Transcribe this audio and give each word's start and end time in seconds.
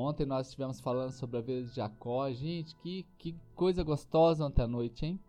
Ontem 0.00 0.24
nós 0.24 0.46
estivemos 0.46 0.80
falando 0.80 1.12
sobre 1.12 1.36
a 1.36 1.42
vida 1.42 1.62
de 1.62 1.76
Jacó. 1.76 2.30
Gente, 2.30 2.74
que, 2.76 3.06
que 3.18 3.36
coisa 3.54 3.82
gostosa 3.82 4.46
ontem 4.46 4.62
à 4.62 4.66
noite, 4.66 5.04
hein? 5.04 5.20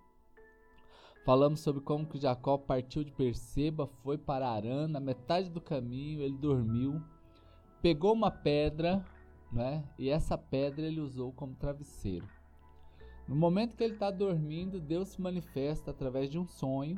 Falamos 1.25 1.59
sobre 1.59 1.81
como 1.81 2.07
que 2.07 2.17
Jacó 2.17 2.57
partiu 2.57 3.03
de 3.03 3.11
Perseba, 3.11 3.85
foi 4.01 4.17
para 4.17 4.49
Arã, 4.49 4.87
na 4.87 5.01
metade 5.01 5.49
do 5.49 5.59
caminho 5.59 6.21
ele 6.21 6.37
dormiu, 6.37 7.01
pegou 7.81 8.13
uma 8.13 8.31
pedra, 8.31 9.05
né? 9.51 9.83
E 9.99 10.09
essa 10.09 10.37
pedra 10.37 10.87
ele 10.87 11.01
usou 11.01 11.33
como 11.33 11.53
travesseiro. 11.53 12.27
No 13.27 13.35
momento 13.35 13.75
que 13.75 13.83
ele 13.83 13.93
está 13.93 14.09
dormindo, 14.09 14.79
Deus 14.79 15.09
se 15.09 15.21
manifesta 15.21 15.91
através 15.91 16.29
de 16.29 16.39
um 16.39 16.47
sonho. 16.47 16.97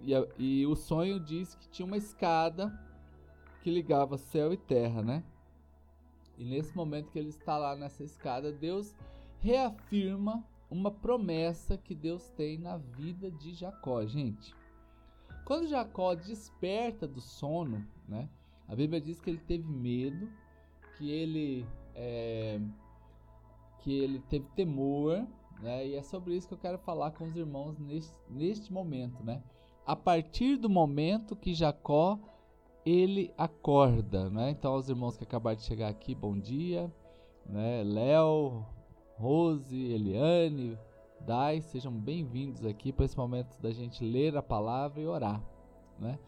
E, 0.00 0.12
e, 0.38 0.66
o 0.66 0.74
sonho 0.74 1.20
diz 1.20 1.54
que 1.54 1.68
tinha 1.68 1.84
uma 1.84 1.96
escada 1.96 2.72
que 3.60 3.70
ligava 3.70 4.16
céu 4.16 4.50
e 4.50 4.56
terra, 4.56 5.02
né? 5.02 5.22
E 6.38 6.44
nesse 6.44 6.74
momento 6.76 7.10
que 7.10 7.18
ele 7.18 7.30
está 7.30 7.58
lá 7.58 7.74
nessa 7.74 8.04
escada, 8.04 8.52
Deus 8.52 8.94
reafirma 9.40 10.44
uma 10.70 10.90
promessa 10.90 11.76
que 11.76 11.94
Deus 11.94 12.28
tem 12.30 12.56
na 12.56 12.76
vida 12.76 13.30
de 13.30 13.52
Jacó, 13.52 14.06
gente. 14.06 14.54
Quando 15.44 15.66
Jacó 15.66 16.14
desperta 16.14 17.08
do 17.08 17.20
sono, 17.20 17.84
né? 18.06 18.28
A 18.68 18.76
Bíblia 18.76 19.00
diz 19.00 19.20
que 19.20 19.30
ele 19.30 19.38
teve 19.38 19.66
medo, 19.66 20.30
que 20.96 21.10
ele 21.10 21.66
é, 21.94 22.60
que 23.80 23.98
ele 23.98 24.20
teve 24.28 24.46
temor, 24.54 25.26
né? 25.60 25.86
E 25.86 25.94
é 25.94 26.02
sobre 26.02 26.36
isso 26.36 26.46
que 26.46 26.54
eu 26.54 26.58
quero 26.58 26.78
falar 26.78 27.12
com 27.12 27.24
os 27.24 27.34
irmãos 27.34 27.78
neste, 27.78 28.14
neste 28.28 28.72
momento, 28.72 29.24
né? 29.24 29.42
A 29.86 29.96
partir 29.96 30.56
do 30.56 30.68
momento 30.68 31.34
que 31.34 31.54
Jacó 31.54 32.18
ele 32.84 33.32
acorda, 33.36 34.30
né? 34.30 34.50
Então 34.50 34.72
aos 34.72 34.88
irmãos 34.88 35.16
que 35.16 35.24
acabaram 35.24 35.56
de 35.56 35.62
chegar 35.62 35.88
aqui, 35.88 36.14
bom 36.14 36.38
dia, 36.38 36.92
né? 37.46 37.82
Léo, 37.84 38.64
Rose, 39.16 39.76
Eliane, 39.76 40.78
Dai, 41.20 41.60
sejam 41.60 41.92
bem-vindos 41.92 42.64
aqui 42.64 42.92
para 42.92 43.04
esse 43.04 43.16
momento 43.16 43.60
da 43.60 43.70
gente 43.70 44.04
ler 44.04 44.36
a 44.36 44.42
palavra 44.42 45.00
e 45.00 45.06
orar, 45.06 45.42
né? 45.98 46.18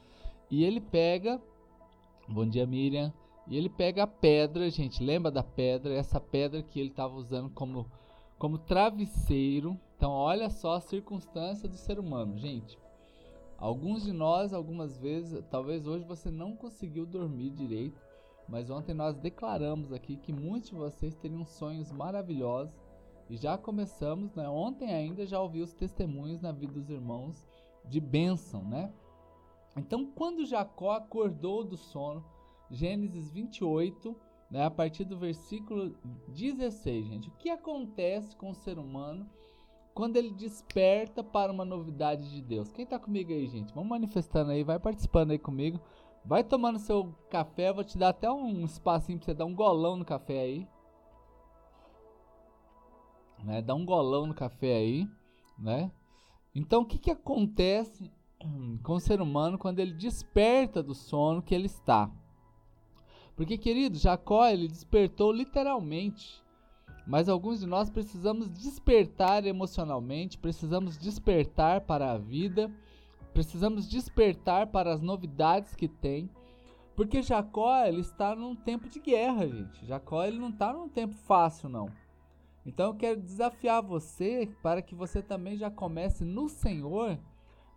E 0.51 0.65
ele 0.65 0.81
pega, 0.81 1.41
bom 2.29 2.47
dia 2.47 2.67
Miriam, 2.67 3.13
e 3.47 3.57
ele 3.57 3.69
pega 3.69 4.03
a 4.03 4.07
pedra, 4.07 4.69
gente, 4.71 5.03
lembra 5.03 5.31
da 5.31 5.43
pedra? 5.43 5.95
Essa 5.95 6.21
pedra 6.21 6.63
que 6.63 6.79
ele 6.79 6.91
estava 6.91 7.15
usando 7.17 7.51
como, 7.51 7.87
como 8.39 8.59
travesseiro. 8.59 9.77
Então, 9.97 10.13
olha 10.13 10.49
só 10.51 10.75
a 10.75 10.81
circunstância 10.81 11.69
do 11.69 11.77
ser 11.77 11.99
humano, 11.99 12.39
gente. 12.39 12.79
Alguns 13.61 14.03
de 14.03 14.13
nós, 14.13 14.55
algumas 14.55 14.97
vezes, 14.97 15.45
talvez 15.51 15.87
hoje 15.87 16.03
você 16.07 16.31
não 16.31 16.57
conseguiu 16.57 17.05
dormir 17.05 17.51
direito, 17.51 18.01
mas 18.49 18.71
ontem 18.71 18.95
nós 18.95 19.19
declaramos 19.19 19.93
aqui 19.93 20.17
que 20.17 20.33
muitos 20.33 20.71
de 20.71 20.77
vocês 20.77 21.15
teriam 21.15 21.45
sonhos 21.45 21.93
maravilhosos 21.93 22.75
e 23.29 23.37
já 23.37 23.59
começamos, 23.59 24.35
né? 24.35 24.49
Ontem 24.49 24.93
ainda 24.93 25.27
já 25.27 25.39
ouvi 25.39 25.61
os 25.61 25.75
testemunhos 25.75 26.41
na 26.41 26.51
vida 26.51 26.73
dos 26.73 26.89
irmãos 26.89 27.47
de 27.85 28.01
bênção, 28.01 28.65
né? 28.65 28.93
Então, 29.77 30.07
quando 30.07 30.47
Jacó 30.47 30.93
acordou 30.93 31.63
do 31.63 31.77
sono, 31.77 32.25
Gênesis 32.71 33.31
28, 33.31 34.17
né, 34.51 34.65
a 34.65 34.71
partir 34.71 35.05
do 35.05 35.19
versículo 35.19 35.95
16, 36.29 37.07
gente. 37.07 37.29
O 37.29 37.33
que 37.33 37.51
acontece 37.51 38.35
com 38.37 38.51
o 38.51 38.55
ser 38.55 38.79
humano 38.79 39.29
quando 40.01 40.17
ele 40.17 40.31
desperta 40.31 41.23
para 41.23 41.53
uma 41.53 41.63
novidade 41.63 42.31
de 42.31 42.41
Deus? 42.41 42.73
Quem 42.73 42.85
está 42.85 42.99
comigo 42.99 43.33
aí, 43.33 43.47
gente? 43.47 43.75
Vamos 43.75 43.91
manifestando 43.91 44.51
aí, 44.51 44.65
vai 44.65 44.79
participando 44.79 45.33
aí 45.33 45.39
comigo. 45.39 45.79
Vai 46.25 46.43
tomando 46.43 46.79
seu 46.79 47.15
café, 47.29 47.71
vou 47.71 47.85
te 47.85 47.99
dar 47.99 48.09
até 48.09 48.31
um 48.33 48.65
espacinho 48.65 49.19
para 49.19 49.27
você 49.27 49.35
dar 49.35 49.45
um 49.45 49.55
golão 49.55 49.97
no 49.97 50.05
café 50.07 50.41
aí. 50.41 50.67
Né? 53.45 53.61
Dá 53.61 53.75
um 53.75 53.85
golão 53.85 54.27
no 54.27 54.33
café 54.33 54.75
aí, 54.75 55.07
né? 55.59 55.93
Então, 56.55 56.81
o 56.81 56.87
que, 56.87 56.97
que 56.97 57.11
acontece 57.11 58.11
com 58.83 58.95
o 58.95 59.01
ser 59.01 59.21
humano 59.21 59.59
quando 59.59 59.81
ele 59.81 59.93
desperta 59.93 60.83
do 60.83 60.95
sono 60.95 61.43
que 61.43 61.55
ele 61.55 61.67
está? 61.67 62.11
Porque, 63.37 63.59
querido, 63.59 63.99
Jacó 63.99 64.47
ele 64.47 64.67
despertou 64.67 65.31
literalmente. 65.31 66.43
Mas 67.11 67.29
alguns 67.29 67.59
de 67.59 67.67
nós 67.67 67.91
precisamos 67.91 68.49
despertar 68.49 69.45
emocionalmente, 69.45 70.39
precisamos 70.39 70.97
despertar 70.97 71.81
para 71.81 72.13
a 72.13 72.17
vida, 72.17 72.71
precisamos 73.35 73.89
despertar 73.89 74.69
para 74.69 74.93
as 74.93 75.01
novidades 75.01 75.75
que 75.75 75.89
tem. 75.89 76.31
Porque 76.95 77.21
Jacó 77.21 77.85
ele 77.85 78.01
está 78.01 78.37
num 78.37 78.55
tempo 78.55 78.89
de 78.89 79.01
guerra, 79.01 79.49
gente. 79.49 79.85
Jacó 79.87 80.23
ele 80.25 80.39
não 80.39 80.51
está 80.51 80.73
num 80.73 80.89
tempo 80.89 81.17
fácil, 81.17 81.69
não. 81.69 81.91
Então 82.65 82.87
eu 82.87 82.95
quero 82.95 83.21
desafiar 83.21 83.83
você 83.83 84.49
para 84.63 84.81
que 84.81 84.95
você 84.95 85.21
também 85.21 85.57
já 85.57 85.69
comece 85.69 86.25
no 86.25 86.49
Senhor 86.49 87.19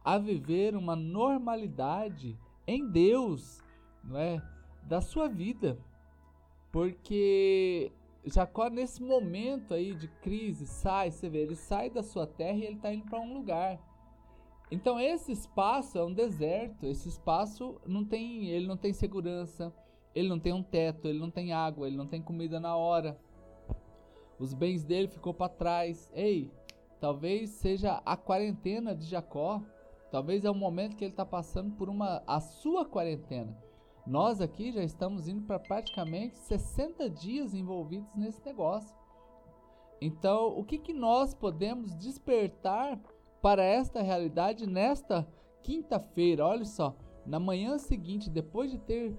a 0.05 0.19
viver 0.19 0.75
uma 0.75 0.95
normalidade 0.95 2.37
em 2.67 2.87
Deus, 2.87 3.63
não 4.03 4.19
é? 4.19 4.39
da 4.83 5.01
sua 5.01 5.27
vida. 5.27 5.79
Porque 6.71 7.91
Jacó, 8.25 8.69
nesse 8.69 9.03
momento 9.03 9.73
aí 9.73 9.93
de 9.93 10.07
crise, 10.07 10.65
sai, 10.65 11.11
você 11.11 11.29
vê, 11.29 11.39
ele 11.39 11.55
sai 11.55 11.89
da 11.89 12.01
sua 12.01 12.25
terra 12.25 12.57
e 12.57 12.65
ele 12.65 12.75
está 12.75 12.93
indo 12.93 13.05
para 13.05 13.19
um 13.19 13.33
lugar. 13.33 13.79
Então 14.71 14.99
esse 14.99 15.31
espaço 15.31 15.97
é 15.97 16.03
um 16.03 16.13
deserto, 16.13 16.85
esse 16.85 17.09
espaço 17.09 17.79
não 17.85 18.05
tem, 18.05 18.47
ele 18.47 18.65
não 18.65 18.77
tem 18.77 18.93
segurança, 18.93 19.73
ele 20.15 20.29
não 20.29 20.39
tem 20.39 20.53
um 20.53 20.63
teto, 20.63 21.07
ele 21.07 21.19
não 21.19 21.29
tem 21.29 21.53
água, 21.53 21.85
ele 21.85 21.97
não 21.97 22.07
tem 22.07 22.21
comida 22.21 22.59
na 22.59 22.75
hora. 22.75 23.19
Os 24.39 24.53
bens 24.53 24.83
dele 24.83 25.07
ficou 25.07 25.33
para 25.33 25.49
trás. 25.49 26.09
Ei, 26.13 26.51
talvez 26.99 27.49
seja 27.51 28.01
a 28.05 28.15
quarentena 28.15 28.95
de 28.95 29.05
Jacó. 29.05 29.61
Talvez 30.11 30.45
é 30.45 30.49
o 30.49 30.55
momento 30.55 30.95
que 30.95 31.03
ele 31.03 31.11
está 31.11 31.25
passando 31.25 31.71
por 31.75 31.89
uma 31.89 32.23
a 32.25 32.39
sua 32.39 32.85
quarentena. 32.85 33.57
Nós 34.05 34.41
aqui 34.41 34.71
já 34.71 34.83
estamos 34.83 35.27
indo 35.29 35.43
para 35.43 35.57
praticamente 35.57 36.37
60 36.37 37.09
dias 37.09 37.53
envolvidos 37.53 38.13
nesse 38.15 38.43
negócio. 38.45 38.93
Então, 40.01 40.47
o 40.57 40.65
que, 40.65 40.77
que 40.77 40.91
nós 40.91 41.33
podemos 41.33 41.95
despertar 41.95 42.99
para 43.41 43.63
esta 43.63 44.01
realidade 44.01 44.67
nesta 44.67 45.25
quinta-feira? 45.61 46.45
Olha 46.45 46.65
só, 46.65 46.93
na 47.25 47.39
manhã 47.39 47.77
seguinte, 47.77 48.29
depois 48.29 48.69
de 48.69 48.77
ter 48.77 49.17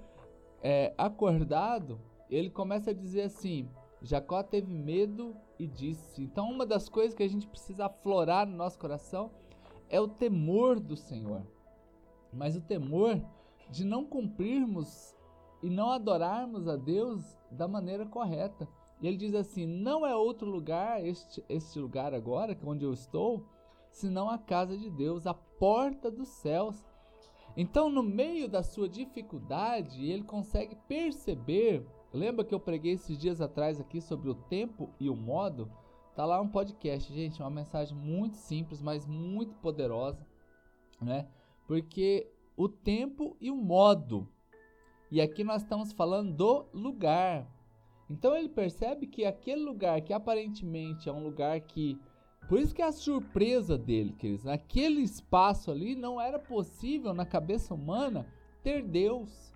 é, 0.61 0.93
acordado, 0.95 1.99
ele 2.29 2.51
começa 2.51 2.91
a 2.91 2.93
dizer 2.93 3.23
assim: 3.23 3.67
Jacó 4.03 4.43
teve 4.43 4.71
medo 4.71 5.35
e 5.57 5.65
disse. 5.65 6.21
Então, 6.21 6.51
uma 6.51 6.65
das 6.65 6.87
coisas 6.87 7.15
que 7.15 7.23
a 7.23 7.27
gente 7.27 7.47
precisa 7.47 7.87
aflorar 7.87 8.45
no 8.45 8.55
nosso 8.55 8.77
coração 8.77 9.31
é 9.89 9.99
o 9.99 10.07
temor 10.07 10.79
do 10.79 10.95
Senhor. 10.95 11.41
Mas 12.31 12.55
o 12.55 12.61
temor 12.61 13.19
de 13.69 13.83
não 13.83 14.05
cumprirmos 14.05 15.15
e 15.61 15.69
não 15.69 15.89
adorarmos 15.89 16.67
a 16.67 16.75
Deus 16.75 17.37
da 17.49 17.67
maneira 17.67 18.05
correta. 18.05 18.67
E 19.01 19.07
ele 19.07 19.17
diz 19.17 19.33
assim: 19.33 19.65
não 19.65 20.05
é 20.05 20.15
outro 20.15 20.49
lugar, 20.49 21.03
este, 21.05 21.43
este 21.49 21.79
lugar 21.79 22.13
agora, 22.13 22.53
é 22.53 22.57
onde 22.65 22.85
eu 22.85 22.93
estou, 22.93 23.45
senão 23.89 24.29
a 24.29 24.37
casa 24.37 24.77
de 24.77 24.89
Deus, 24.89 25.25
a 25.25 25.33
porta 25.33 26.09
dos 26.11 26.27
céus. 26.27 26.85
Então, 27.57 27.89
no 27.89 28.03
meio 28.03 28.49
da 28.49 28.61
sua 28.61 28.89
dificuldade, 28.89 30.05
ele 30.05 30.23
consegue 30.23 30.75
perceber. 30.87 31.85
Lembra 32.11 32.43
que 32.43 32.53
eu 32.53 32.59
preguei 32.59 32.93
esses 32.93 33.17
dias 33.17 33.39
atrás 33.39 33.79
aqui 33.79 34.01
sobre 34.01 34.29
o 34.29 34.35
tempo 34.35 34.89
e 34.99 35.09
o 35.09 35.15
modo? 35.15 35.71
Tá 36.15 36.25
lá 36.25 36.39
um 36.39 36.47
podcast, 36.47 37.13
gente, 37.13 37.41
uma 37.41 37.49
mensagem 37.49 37.97
muito 37.97 38.37
simples, 38.37 38.81
mas 38.81 39.05
muito 39.05 39.55
poderosa, 39.57 40.25
né? 41.01 41.27
Porque 41.67 42.31
o 42.55 42.69
tempo 42.69 43.35
e 43.39 43.51
o 43.51 43.55
modo. 43.55 44.27
E 45.11 45.21
aqui 45.21 45.43
nós 45.43 45.61
estamos 45.61 45.91
falando 45.91 46.33
do 46.33 46.65
lugar. 46.73 47.47
Então 48.09 48.35
ele 48.35 48.49
percebe 48.49 49.07
que 49.07 49.25
aquele 49.25 49.63
lugar 49.63 50.01
que 50.01 50.13
aparentemente 50.13 51.09
é 51.09 51.11
um 51.11 51.23
lugar 51.23 51.59
que. 51.61 51.99
Por 52.47 52.59
isso 52.59 52.75
que 52.75 52.81
é 52.81 52.85
a 52.85 52.91
surpresa 52.91 53.77
dele, 53.77 54.13
queridos. 54.13 54.43
Naquele 54.43 55.01
espaço 55.01 55.71
ali 55.71 55.95
não 55.95 56.21
era 56.21 56.37
possível 56.37 57.13
na 57.13 57.25
cabeça 57.25 57.73
humana 57.73 58.27
ter 58.61 58.83
Deus. 58.83 59.53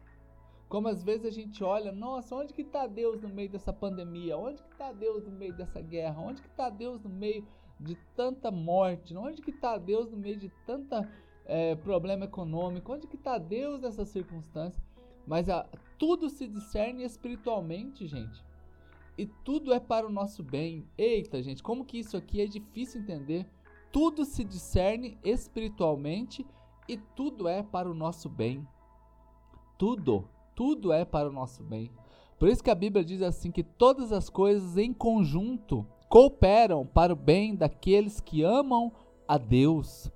Como 0.68 0.88
às 0.88 1.04
vezes 1.04 1.26
a 1.26 1.32
gente 1.32 1.64
olha, 1.64 1.92
nossa, 1.92 2.36
onde 2.36 2.54
que 2.54 2.62
está 2.62 2.88
Deus 2.88 3.22
no 3.22 3.30
meio 3.30 3.50
dessa 3.50 3.74
pandemia? 3.74 4.38
Onde 4.38 4.62
que 4.62 4.70
está 4.72 4.92
Deus 4.92 5.26
no 5.26 5.32
meio 5.32 5.56
dessa 5.56 5.82
guerra? 5.82 6.22
Onde 6.22 6.42
que 6.42 6.48
está 6.48 6.70
Deus 6.70 7.02
no 7.02 7.10
meio 7.10 7.46
de 7.80 7.96
tanta 8.16 8.52
morte? 8.52 9.16
Onde 9.16 9.42
que 9.42 9.52
está 9.52 9.78
Deus 9.78 10.12
no 10.12 10.18
meio 10.18 10.38
de 10.38 10.50
tanta 10.66 11.08
é, 11.50 11.76
problema 11.76 12.26
econômico, 12.26 12.94
onde 12.94 13.08
que 13.08 13.16
está 13.16 13.40
Deus 13.40 13.82
nessa 13.82 14.06
circunstância? 14.06 14.82
Mas 15.26 15.50
a, 15.50 15.68
tudo 15.98 16.30
se 16.30 16.48
discerne 16.48 17.04
espiritualmente, 17.04 18.08
gente. 18.08 18.46
E 19.18 19.26
tudo 19.26 19.74
é 19.74 19.80
para 19.80 20.08
o 20.08 20.12
nosso 20.12 20.44
bem. 20.44 20.88
Eita, 20.98 21.42
gente, 21.42 21.64
como 21.64 21.84
que 21.84 21.98
isso 22.00 22.16
aqui 22.16 22.40
é 22.40 22.46
difícil 22.46 23.02
entender. 23.02 23.48
Tudo 23.92 24.24
se 24.24 24.44
discerne 24.44 25.18
espiritualmente 25.24 26.46
e 26.88 26.98
tudo 26.98 27.48
é 27.48 27.64
para 27.64 27.90
o 27.90 27.96
nosso 27.96 28.30
bem. 28.30 28.66
Tudo, 29.78 30.30
tudo 30.56 30.94
é 30.94 31.04
para 31.04 31.30
o 31.30 31.34
nosso 31.34 31.64
bem. 31.64 31.92
Por 32.38 32.48
isso 32.48 32.64
que 32.64 32.70
a 32.70 32.76
Bíblia 32.76 33.04
diz 33.04 33.22
assim 33.22 33.52
que 33.52 33.64
todas 33.64 34.12
as 34.12 34.30
coisas 34.30 34.78
em 34.78 34.94
conjunto 34.94 35.86
cooperam 36.08 36.86
para 36.86 37.12
o 37.12 37.16
bem 37.16 37.56
daqueles 37.56 38.22
que 38.22 38.44
amam 38.44 38.92
a 39.28 39.38
Deus. 39.38 40.12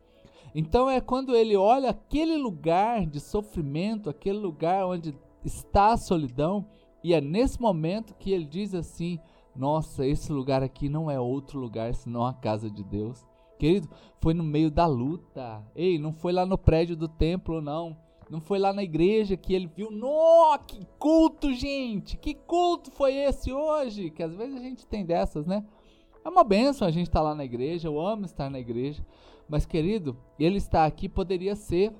Então 0.55 0.89
é 0.89 1.01
quando 1.01 1.35
ele 1.35 1.55
olha 1.55 1.89
aquele 1.89 2.37
lugar 2.37 3.05
de 3.05 3.19
sofrimento, 3.19 4.09
aquele 4.09 4.37
lugar 4.37 4.85
onde 4.85 5.15
está 5.43 5.93
a 5.93 5.97
solidão, 5.97 6.65
e 7.03 7.13
é 7.13 7.19
nesse 7.19 7.59
momento 7.59 8.13
que 8.15 8.31
ele 8.31 8.45
diz 8.45 8.73
assim: 8.73 9.19
Nossa, 9.55 10.05
esse 10.05 10.31
lugar 10.31 10.63
aqui 10.63 10.87
não 10.87 11.09
é 11.09 11.19
outro 11.19 11.59
lugar 11.59 11.93
senão 11.95 12.25
a 12.25 12.33
casa 12.33 12.69
de 12.69 12.83
Deus. 12.83 13.25
Querido, 13.59 13.89
foi 14.19 14.33
no 14.33 14.43
meio 14.43 14.69
da 14.69 14.85
luta. 14.85 15.63
Ei, 15.75 15.97
não 15.97 16.13
foi 16.13 16.31
lá 16.31 16.45
no 16.45 16.57
prédio 16.57 16.95
do 16.95 17.07
templo, 17.07 17.61
não. 17.61 17.97
Não 18.29 18.41
foi 18.41 18.57
lá 18.57 18.73
na 18.73 18.83
igreja 18.83 19.37
que 19.37 19.53
ele 19.53 19.67
viu, 19.67 19.91
nó, 19.91 20.57
que 20.57 20.87
culto, 20.97 21.53
gente! 21.53 22.17
Que 22.17 22.33
culto 22.33 22.89
foi 22.91 23.15
esse 23.15 23.51
hoje? 23.51 24.09
Que 24.09 24.23
às 24.23 24.33
vezes 24.33 24.55
a 24.55 24.59
gente 24.59 24.87
tem 24.87 25.05
dessas, 25.05 25.45
né? 25.45 25.63
É 26.25 26.29
uma 26.29 26.43
benção 26.43 26.87
a 26.87 26.91
gente 26.91 27.07
estar 27.07 27.19
tá 27.19 27.25
lá 27.25 27.35
na 27.35 27.43
igreja, 27.43 27.87
eu 27.87 27.99
amo 27.99 28.25
estar 28.25 28.49
na 28.49 28.59
igreja. 28.59 29.05
Mas, 29.47 29.65
querido, 29.65 30.17
ele 30.39 30.57
estar 30.57 30.85
aqui 30.85 31.07
poderia 31.07 31.55
ser 31.55 31.93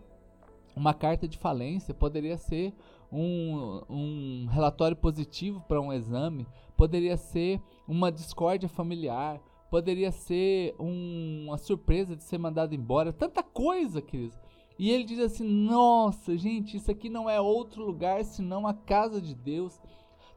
uma 0.75 0.93
carta 0.93 1.27
de 1.27 1.37
falência, 1.37 1.93
poderia 1.93 2.37
ser 2.37 2.73
um, 3.11 3.81
um 3.89 4.47
relatório 4.49 4.97
positivo 4.97 5.61
para 5.67 5.79
um 5.79 5.93
exame, 5.93 6.47
poderia 6.75 7.15
ser 7.15 7.61
uma 7.87 8.11
discórdia 8.11 8.67
familiar, 8.67 9.39
poderia 9.69 10.11
ser 10.11 10.75
um, 10.79 11.45
uma 11.47 11.57
surpresa 11.57 12.15
de 12.15 12.23
ser 12.23 12.37
mandado 12.37 12.73
embora, 12.73 13.13
tanta 13.13 13.43
coisa, 13.43 14.01
queridos. 14.01 14.39
E 14.77 14.89
ele 14.89 15.03
diz 15.03 15.19
assim: 15.19 15.47
Nossa, 15.47 16.35
gente, 16.35 16.77
isso 16.77 16.89
aqui 16.89 17.09
não 17.09 17.29
é 17.29 17.39
outro 17.39 17.85
lugar 17.85 18.23
senão 18.23 18.65
a 18.65 18.73
casa 18.73 19.21
de 19.21 19.35
Deus. 19.35 19.79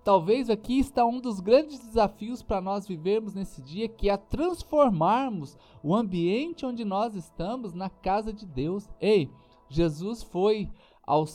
Talvez 0.06 0.48
aqui 0.48 0.78
está 0.78 1.04
um 1.04 1.20
dos 1.20 1.40
grandes 1.40 1.80
desafios 1.80 2.40
para 2.40 2.60
nós 2.60 2.86
vivermos 2.86 3.34
nesse 3.34 3.60
dia, 3.60 3.88
que 3.88 4.08
é 4.08 4.16
transformarmos 4.16 5.58
o 5.82 5.96
ambiente 5.96 6.64
onde 6.64 6.84
nós 6.84 7.16
estamos 7.16 7.74
na 7.74 7.90
casa 7.90 8.32
de 8.32 8.46
Deus. 8.46 8.88
Ei, 9.00 9.28
Jesus 9.68 10.22
foi 10.22 10.70
ao, 11.04 11.26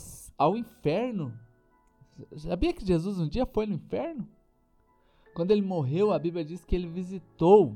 inferno. 0.56 1.38
Sabia 2.38 2.72
que 2.72 2.86
Jesus 2.86 3.20
um 3.20 3.28
dia 3.28 3.46
foi 3.46 3.66
no 3.66 3.74
inferno? 3.74 4.26
Quando 5.36 5.52
ele 5.52 5.62
morreu, 5.62 6.14
a 6.14 6.18
Bíblia 6.18 6.46
diz 6.46 6.64
que 6.64 6.74
ele 6.74 6.88
visitou 6.88 7.76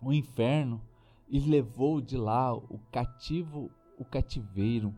o 0.00 0.14
inferno 0.14 0.80
e 1.28 1.38
levou 1.40 2.00
de 2.00 2.16
lá 2.16 2.56
o 2.56 2.80
cativo 2.90 3.70
o 3.98 4.04
cativeiro. 4.04 4.94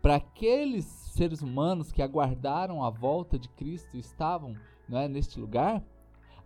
Para 0.00 0.16
aqueles 0.16 0.84
seres 0.84 1.42
humanos 1.42 1.90
que 1.90 2.02
aguardaram 2.02 2.84
a 2.84 2.90
volta 2.90 3.38
de 3.38 3.48
Cristo 3.48 3.96
e 3.96 4.00
estavam 4.00 4.54
é, 4.90 5.08
neste 5.08 5.38
lugar, 5.38 5.82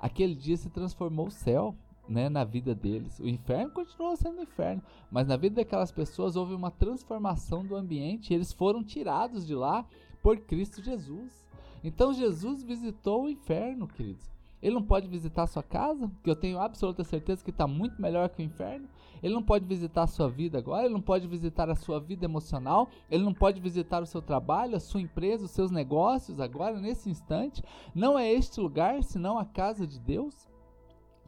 aquele 0.01 0.35
dia 0.35 0.57
se 0.57 0.71
transformou 0.71 1.27
o 1.27 1.31
céu 1.31 1.75
né, 2.09 2.29
na 2.29 2.45
vida 2.45 2.75
deles. 2.75 3.19
O 3.21 3.29
inferno 3.29 3.71
continuou 3.71 4.17
sendo 4.17 4.43
inferno, 4.43 4.83
mas 5.11 5.27
na 5.27 5.37
vida 5.37 5.57
daquelas 5.57 5.93
pessoas 5.93 6.37
houve 6.37 6.55
uma 6.55 6.71
transformação 6.71 7.65
do 7.65 7.77
ambiente 7.77 8.31
e 8.31 8.35
eles 8.35 8.53
foram 8.53 8.83
tirados 8.83 9.47
de 9.47 9.55
lá 9.55 9.87
por 10.23 10.39
Cristo 10.39 10.83
Jesus. 10.83 11.47
Então 11.85 12.13
Jesus 12.13 12.63
visitou 12.63 13.25
o 13.25 13.31
inferno, 13.31 13.87
queridos. 13.87 14.31
Ele 14.63 14.77
não 14.77 14.83
pode 14.83 15.09
visitar 15.09 15.43
a 15.43 15.49
sua 15.49 15.63
casa, 15.63 16.11
que 16.23 16.31
eu 16.31 16.37
tenho 16.37 16.61
absoluta 16.61 17.03
certeza 17.03 17.43
que 17.43 17.51
está 17.51 17.67
muito 17.67 18.01
melhor 18.01 18.29
que 18.29 18.41
o 18.41 18.45
inferno. 18.45 18.89
Ele 19.23 19.35
não 19.35 19.43
pode 19.43 19.65
visitar 19.65 20.03
a 20.03 20.07
sua 20.07 20.29
vida 20.29 20.59
agora, 20.59 20.85
ele 20.85 20.95
não 20.95 21.01
pode 21.01 21.27
visitar 21.29 21.71
a 21.71 21.75
sua 21.75 22.01
vida 22.01 22.25
emocional, 22.25 22.89
ele 23.11 23.23
não 23.23 23.33
pode 23.33 23.61
visitar 23.61 24.03
o 24.03 24.07
seu 24.07 24.21
trabalho, 24.21 24.77
a 24.77 24.81
sua 24.81 25.01
empresa, 25.01 25.45
os 25.45 25.53
seus 25.53 25.71
negócios 25.71 26.41
agora, 26.41 26.81
nesse 26.81 27.09
instante. 27.09 27.63
Não 27.95 28.19
é 28.19 28.31
este 28.33 28.61
lugar, 28.61 29.03
senão 29.05 29.39
a 29.39 29.45
casa 29.45 29.87
de 29.87 30.01
Deus. 30.01 30.49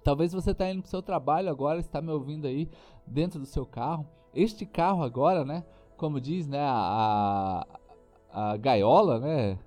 Talvez 0.02 0.32
você 0.32 0.50
está 0.50 0.70
indo 0.70 0.82
para 0.82 0.88
o 0.88 0.90
seu 0.90 1.02
trabalho 1.02 1.48
agora, 1.48 1.78
está 1.78 2.02
me 2.02 2.10
ouvindo 2.10 2.46
aí 2.46 2.68
dentro 3.06 3.38
do 3.38 3.46
seu 3.46 3.64
carro. 3.64 4.06
Este 4.34 4.66
carro 4.66 5.02
agora, 5.02 5.44
né? 5.44 5.64
Como 5.96 6.20
diz, 6.20 6.46
né? 6.48 6.60
A, 6.60 7.64
a 8.32 8.56
gaiola, 8.56 9.20
né? 9.20 9.58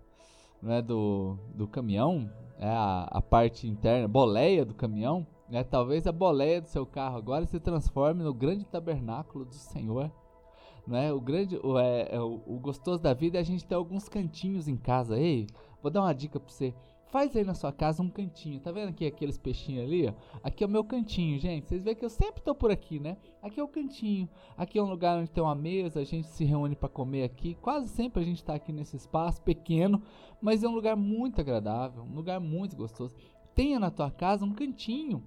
né 0.61 0.81
do, 0.81 1.37
do 1.55 1.67
caminhão, 1.67 2.29
é 2.59 2.67
a, 2.67 3.07
a 3.09 3.21
parte 3.21 3.67
interna, 3.67 4.07
boleia 4.07 4.65
do 4.65 4.73
caminhão, 4.73 5.25
né? 5.49 5.63
Talvez 5.63 6.05
a 6.05 6.11
boleia 6.11 6.61
do 6.61 6.67
seu 6.67 6.85
carro 6.85 7.17
agora 7.17 7.45
se 7.45 7.59
transforme 7.59 8.23
no 8.23 8.33
grande 8.33 8.65
tabernáculo 8.65 9.45
do 9.45 9.55
Senhor. 9.55 10.11
Né? 10.85 11.11
O 11.11 11.19
grande, 11.19 11.59
o, 11.61 11.77
é, 11.77 12.07
é, 12.11 12.19
o, 12.19 12.41
o 12.45 12.59
gostoso 12.59 13.01
da 13.01 13.13
vida 13.13 13.37
é 13.37 13.41
a 13.41 13.45
gente 13.45 13.65
ter 13.65 13.75
alguns 13.75 14.07
cantinhos 14.07 14.67
em 14.67 14.77
casa. 14.77 15.19
Ei, 15.19 15.47
vou 15.81 15.91
dar 15.91 16.01
uma 16.01 16.13
dica 16.13 16.39
para 16.39 16.49
você. 16.49 16.73
Faz 17.09 17.33
aí 17.37 17.45
na 17.45 17.53
sua 17.53 17.71
casa 17.71 18.03
um 18.03 18.09
cantinho. 18.09 18.59
Tá 18.59 18.69
vendo 18.69 18.89
aqui 18.89 19.05
aqueles 19.05 19.37
peixinhos 19.37 19.85
ali? 19.85 20.07
Ó? 20.07 20.13
Aqui 20.43 20.63
é 20.63 20.67
o 20.67 20.69
meu 20.69 20.83
cantinho, 20.83 21.39
gente. 21.39 21.67
Vocês 21.67 21.81
veem 21.81 21.95
que 21.95 22.03
eu 22.03 22.09
sempre 22.09 22.41
tô 22.41 22.53
por 22.53 22.69
aqui, 22.69 22.99
né? 22.99 23.15
Aqui 23.41 23.61
é 23.61 23.63
o 23.63 23.67
cantinho. 23.67 24.27
Aqui 24.57 24.77
é 24.77 24.83
um 24.83 24.89
lugar 24.89 25.17
onde 25.17 25.31
tem 25.31 25.41
uma 25.41 25.55
mesa, 25.55 26.01
a 26.01 26.03
gente 26.03 26.27
se 26.27 26.43
reúne 26.43 26.75
para 26.75 26.89
comer 26.89 27.23
aqui. 27.23 27.55
Quase 27.61 27.87
sempre 27.87 28.21
a 28.21 28.25
gente 28.25 28.43
tá 28.43 28.55
aqui 28.55 28.73
nesse 28.73 28.97
espaço 28.97 29.41
pequeno, 29.41 30.01
mas 30.41 30.63
é 30.63 30.67
um 30.67 30.75
lugar 30.75 30.97
muito 30.97 31.39
agradável, 31.39 32.03
um 32.03 32.13
lugar 32.13 32.41
muito 32.41 32.75
gostoso. 32.75 33.15
Tenha 33.55 33.79
na 33.79 33.89
tua 33.89 34.11
casa 34.11 34.43
um 34.43 34.53
cantinho. 34.53 35.23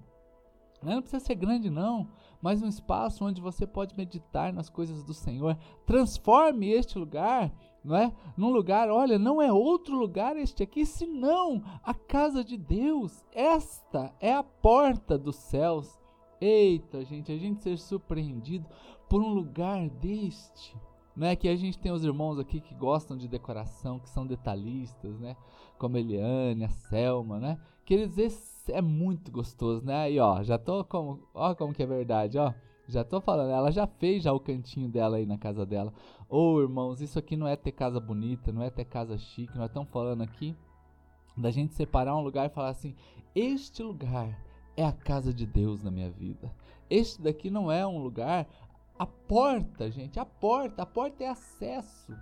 Né? 0.81 0.95
Não 0.95 1.01
precisa 1.01 1.23
ser 1.23 1.35
grande 1.35 1.69
não, 1.69 2.09
mas 2.41 2.61
um 2.61 2.67
espaço 2.67 3.25
onde 3.25 3.41
você 3.41 3.67
pode 3.67 3.95
meditar 3.95 4.51
nas 4.51 4.69
coisas 4.69 5.03
do 5.03 5.13
Senhor. 5.13 5.57
Transforme 5.85 6.69
este 6.69 6.97
lugar 6.97 7.51
não 7.83 7.95
é? 7.95 8.13
Num 8.37 8.51
lugar, 8.51 8.89
olha, 8.89 9.17
não 9.17 9.41
é 9.41 9.51
outro 9.51 9.95
lugar 9.95 10.37
este 10.37 10.61
aqui, 10.61 10.85
senão 10.85 11.63
a 11.83 11.93
casa 11.93 12.43
de 12.43 12.55
Deus. 12.55 13.25
Esta 13.33 14.13
é 14.19 14.33
a 14.33 14.43
porta 14.43 15.17
dos 15.17 15.35
céus. 15.35 15.99
Eita, 16.39 17.03
gente, 17.03 17.31
a 17.31 17.37
gente 17.37 17.61
ser 17.61 17.77
surpreendido 17.77 18.67
por 19.09 19.21
um 19.21 19.33
lugar 19.33 19.89
deste. 19.89 20.75
Não 21.21 21.27
é 21.27 21.35
que 21.35 21.47
a 21.47 21.55
gente 21.55 21.77
tem 21.77 21.91
os 21.91 22.03
irmãos 22.03 22.39
aqui 22.39 22.59
que 22.59 22.73
gostam 22.73 23.15
de 23.15 23.27
decoração, 23.27 23.99
que 23.99 24.09
são 24.09 24.25
detalhistas, 24.25 25.19
né? 25.19 25.37
Como 25.77 25.95
Eliane, 25.95 26.63
a 26.63 26.69
Selma, 26.69 27.39
né? 27.39 27.59
Que 27.85 27.93
eles 27.93 28.67
é 28.67 28.81
muito 28.81 29.31
gostoso, 29.31 29.85
né? 29.85 29.95
Aí, 29.97 30.19
ó, 30.19 30.41
já 30.41 30.57
tô 30.57 30.83
como, 30.83 31.19
ó 31.31 31.53
como 31.53 31.75
que 31.75 31.83
é 31.83 31.85
verdade, 31.85 32.39
ó. 32.39 32.51
Já 32.87 33.03
tô 33.03 33.21
falando, 33.21 33.51
ela 33.51 33.69
já 33.69 33.85
fez 33.85 34.23
já 34.23 34.33
o 34.33 34.39
cantinho 34.39 34.89
dela 34.89 35.17
aí 35.17 35.27
na 35.27 35.37
casa 35.37 35.63
dela. 35.63 35.93
Ô 36.27 36.53
oh, 36.55 36.61
irmãos, 36.63 37.01
isso 37.01 37.19
aqui 37.19 37.37
não 37.37 37.47
é 37.47 37.55
ter 37.55 37.71
casa 37.71 37.99
bonita, 37.99 38.51
não 38.51 38.63
é 38.63 38.71
ter 38.71 38.85
casa 38.85 39.15
chique, 39.15 39.55
nós 39.55 39.67
estamos 39.67 39.91
falando 39.91 40.23
aqui 40.23 40.55
da 41.37 41.51
gente 41.51 41.75
separar 41.75 42.17
um 42.17 42.23
lugar 42.23 42.47
e 42.47 42.53
falar 42.53 42.69
assim: 42.69 42.95
este 43.35 43.83
lugar 43.83 44.43
é 44.75 44.83
a 44.83 44.91
casa 44.91 45.31
de 45.31 45.45
Deus 45.45 45.83
na 45.83 45.91
minha 45.91 46.09
vida. 46.09 46.51
Este 46.89 47.21
daqui 47.21 47.51
não 47.51 47.71
é 47.71 47.85
um 47.85 47.99
lugar. 47.99 48.47
A 49.01 49.05
porta, 49.07 49.89
gente, 49.89 50.19
a 50.19 50.25
porta, 50.25 50.83
a 50.83 50.85
porta 50.85 51.23
é 51.23 51.27
acesso. 51.27 52.15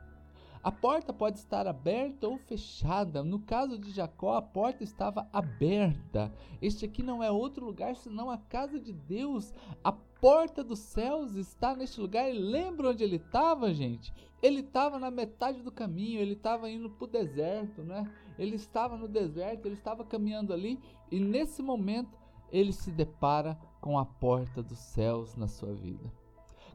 A 0.64 0.72
porta 0.72 1.12
pode 1.12 1.38
estar 1.38 1.68
aberta 1.68 2.26
ou 2.26 2.38
fechada. 2.38 3.22
No 3.22 3.40
caso 3.42 3.78
de 3.78 3.92
Jacó, 3.92 4.38
a 4.38 4.42
porta 4.42 4.82
estava 4.82 5.28
aberta. 5.34 6.34
Este 6.62 6.86
aqui 6.86 7.04
não 7.04 7.22
é 7.22 7.30
outro 7.30 7.66
lugar 7.66 7.98
senão 7.98 8.32
a 8.32 8.38
casa 8.38 8.80
de 8.80 8.94
Deus. 8.94 9.54
A 9.84 9.92
porta 9.92 10.64
dos 10.64 10.80
céus 10.80 11.36
está 11.36 11.76
neste 11.76 12.00
lugar. 12.00 12.34
E 12.34 12.40
lembra 12.40 12.92
onde 12.92 13.04
ele 13.04 13.18
estava, 13.18 13.74
gente? 13.74 14.14
Ele 14.42 14.62
estava 14.62 14.98
na 14.98 15.12
metade 15.12 15.62
do 15.62 15.74
caminho, 15.74 16.22
ele 16.22 16.32
estava 16.32 16.70
indo 16.70 16.90
para 16.90 17.04
o 17.04 17.12
deserto, 17.12 17.84
né? 17.84 18.10
Ele 18.38 18.56
estava 18.56 18.96
no 18.96 19.10
deserto, 19.10 19.66
ele 19.66 19.76
estava 19.76 20.06
caminhando 20.06 20.54
ali 20.54 20.80
e 21.12 21.20
nesse 21.20 21.62
momento 21.62 22.18
ele 22.50 22.72
se 22.72 22.90
depara 22.90 23.60
com 23.82 24.00
a 24.00 24.06
porta 24.06 24.64
dos 24.64 24.80
céus 24.80 25.36
na 25.36 25.50
sua 25.50 25.74
vida. 25.74 26.19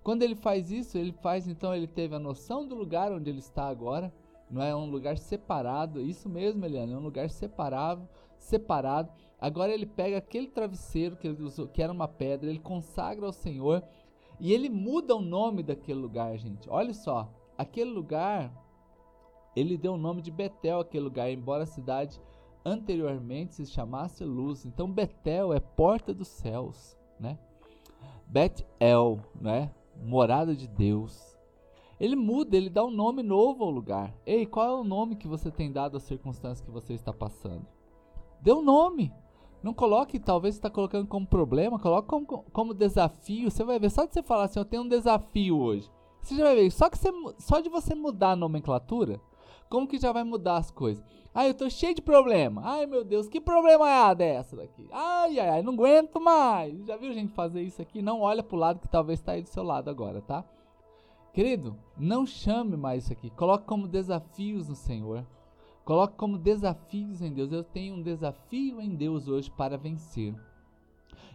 Quando 0.04 0.22
ele 0.22 0.36
faz 0.36 0.70
isso, 0.70 0.98
ele 0.98 1.12
faz 1.12 1.48
então, 1.48 1.74
ele 1.74 1.86
teve 1.86 2.14
a 2.14 2.18
noção 2.18 2.68
do 2.68 2.74
lugar 2.74 3.10
onde 3.10 3.30
ele 3.30 3.38
está 3.38 3.66
agora, 3.66 4.12
não 4.50 4.62
é 4.62 4.76
um 4.76 4.90
lugar 4.90 5.16
separado, 5.16 5.98
isso 6.00 6.28
mesmo, 6.28 6.62
Eliana, 6.64 6.92
é 6.92 6.96
um 6.96 7.02
lugar 7.02 7.30
separado, 7.30 8.06
separado. 8.36 9.10
Agora 9.40 9.72
ele 9.72 9.86
pega 9.86 10.18
aquele 10.18 10.46
travesseiro 10.46 11.16
que 11.16 11.26
ele 11.26 11.42
usou, 11.42 11.66
que 11.66 11.82
era 11.82 11.92
uma 11.92 12.06
pedra, 12.06 12.50
ele 12.50 12.58
consagra 12.58 13.24
ao 13.24 13.32
Senhor 13.32 13.82
e 14.38 14.52
ele 14.52 14.68
muda 14.68 15.16
o 15.16 15.22
nome 15.22 15.62
daquele 15.62 15.98
lugar, 15.98 16.36
gente. 16.36 16.68
Olha 16.68 16.92
só, 16.92 17.32
aquele 17.56 17.90
lugar, 17.90 18.52
ele 19.56 19.78
deu 19.78 19.94
o 19.94 19.98
nome 19.98 20.20
de 20.20 20.30
Betel, 20.30 20.80
aquele 20.80 21.04
lugar, 21.04 21.30
embora 21.30 21.62
a 21.62 21.66
cidade 21.66 22.20
anteriormente 22.62 23.54
se 23.54 23.64
chamasse 23.64 24.22
Luz. 24.22 24.66
Então 24.66 24.90
Betel 24.90 25.54
é 25.54 25.60
porta 25.60 26.12
dos 26.12 26.28
céus, 26.28 26.94
né? 27.18 27.38
Bet-El, 28.26 29.20
né? 29.40 29.70
Morada 30.02 30.54
de 30.54 30.66
Deus. 30.66 31.34
Ele 31.98 32.16
muda, 32.16 32.56
ele 32.56 32.68
dá 32.68 32.84
um 32.84 32.90
nome 32.90 33.22
novo 33.22 33.64
ao 33.64 33.70
lugar. 33.70 34.14
Ei, 34.26 34.44
qual 34.44 34.68
é 34.68 34.80
o 34.80 34.84
nome 34.84 35.16
que 35.16 35.28
você 35.28 35.50
tem 35.50 35.70
dado 35.70 35.96
às 35.96 36.02
circunstâncias 36.02 36.60
que 36.60 36.70
você 36.70 36.94
está 36.94 37.12
passando? 37.12 37.66
Dê 38.40 38.52
um 38.52 38.62
nome. 38.62 39.12
Não 39.62 39.72
coloque, 39.72 40.18
talvez 40.18 40.54
você 40.54 40.58
está 40.58 40.68
colocando 40.68 41.06
como 41.06 41.26
problema, 41.26 41.78
coloque 41.78 42.08
como, 42.08 42.26
como 42.26 42.74
desafio. 42.74 43.50
Você 43.50 43.64
vai 43.64 43.78
ver, 43.78 43.90
só 43.90 44.04
de 44.04 44.12
você 44.12 44.22
falar 44.22 44.44
assim, 44.44 44.58
eu 44.58 44.64
tenho 44.64 44.82
um 44.82 44.88
desafio 44.88 45.58
hoje. 45.58 45.90
Você 46.20 46.36
já 46.36 46.44
vai 46.44 46.54
ver, 46.54 46.70
só, 46.70 46.90
que 46.90 46.98
você, 46.98 47.10
só 47.38 47.60
de 47.60 47.68
você 47.68 47.94
mudar 47.94 48.32
a 48.32 48.36
nomenclatura, 48.36 49.20
como 49.70 49.88
que 49.88 49.98
já 49.98 50.12
vai 50.12 50.24
mudar 50.24 50.56
as 50.56 50.70
coisas? 50.70 51.02
Ai, 51.34 51.48
eu 51.48 51.54
tô 51.54 51.68
cheio 51.68 51.94
de 51.96 52.00
problema. 52.00 52.62
Ai, 52.64 52.86
meu 52.86 53.04
Deus, 53.04 53.28
que 53.28 53.40
problema 53.40 53.90
é 53.90 54.02
a 54.02 54.14
dessa 54.14 54.54
daqui? 54.54 54.88
Ai, 54.92 55.40
ai, 55.40 55.48
ai, 55.48 55.62
não 55.62 55.72
aguento 55.72 56.20
mais. 56.20 56.86
Já 56.86 56.96
viu 56.96 57.12
gente 57.12 57.32
fazer 57.32 57.60
isso 57.62 57.82
aqui? 57.82 58.00
Não 58.00 58.20
olha 58.20 58.40
pro 58.40 58.56
lado 58.56 58.78
que 58.78 58.88
talvez 58.88 59.20
tá 59.20 59.32
aí 59.32 59.42
do 59.42 59.48
seu 59.48 59.64
lado 59.64 59.90
agora, 59.90 60.22
tá? 60.22 60.44
Querido, 61.32 61.76
não 61.98 62.24
chame 62.24 62.76
mais 62.76 63.02
isso 63.02 63.12
aqui. 63.12 63.30
Coloque 63.30 63.66
como 63.66 63.88
desafios 63.88 64.68
no 64.68 64.76
Senhor. 64.76 65.26
Coloque 65.84 66.16
como 66.16 66.38
desafios 66.38 67.20
em 67.20 67.32
Deus. 67.32 67.50
Eu 67.50 67.64
tenho 67.64 67.96
um 67.96 68.02
desafio 68.02 68.80
em 68.80 68.94
Deus 68.94 69.26
hoje 69.26 69.50
para 69.50 69.76
vencer. 69.76 70.32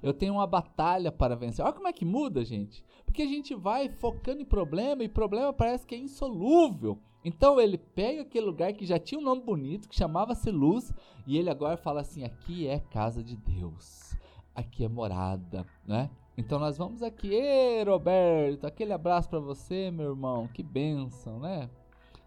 Eu 0.01 0.13
tenho 0.13 0.35
uma 0.35 0.47
batalha 0.47 1.11
para 1.11 1.35
vencer. 1.35 1.65
Olha 1.65 1.73
como 1.73 1.89
é 1.89 1.93
que 1.93 2.05
muda, 2.05 2.45
gente. 2.45 2.85
Porque 3.05 3.21
a 3.21 3.27
gente 3.27 3.53
vai 3.53 3.89
focando 3.89 4.41
em 4.41 4.45
problema 4.45 5.03
e 5.03 5.09
problema 5.09 5.51
parece 5.51 5.85
que 5.85 5.93
é 5.93 5.97
insolúvel. 5.97 6.97
Então 7.23 7.59
ele 7.59 7.77
pega 7.77 8.21
aquele 8.21 8.45
lugar 8.45 8.73
que 8.73 8.85
já 8.85 8.97
tinha 8.97 9.19
um 9.19 9.23
nome 9.23 9.41
bonito, 9.41 9.89
que 9.89 9.95
chamava-se 9.95 10.49
Luz, 10.49 10.93
e 11.27 11.37
ele 11.37 11.49
agora 11.49 11.77
fala 11.77 12.01
assim: 12.01 12.23
aqui 12.23 12.67
é 12.67 12.79
casa 12.79 13.23
de 13.23 13.35
Deus, 13.35 14.15
aqui 14.55 14.85
é 14.85 14.89
morada, 14.89 15.65
né? 15.85 16.09
Então 16.37 16.57
nós 16.57 16.77
vamos 16.77 17.03
aqui, 17.03 17.33
Ei, 17.33 17.83
Roberto, 17.83 18.65
aquele 18.65 18.93
abraço 18.93 19.29
para 19.29 19.39
você, 19.39 19.91
meu 19.91 20.11
irmão, 20.11 20.47
que 20.47 20.63
bênção, 20.63 21.39
né? 21.39 21.69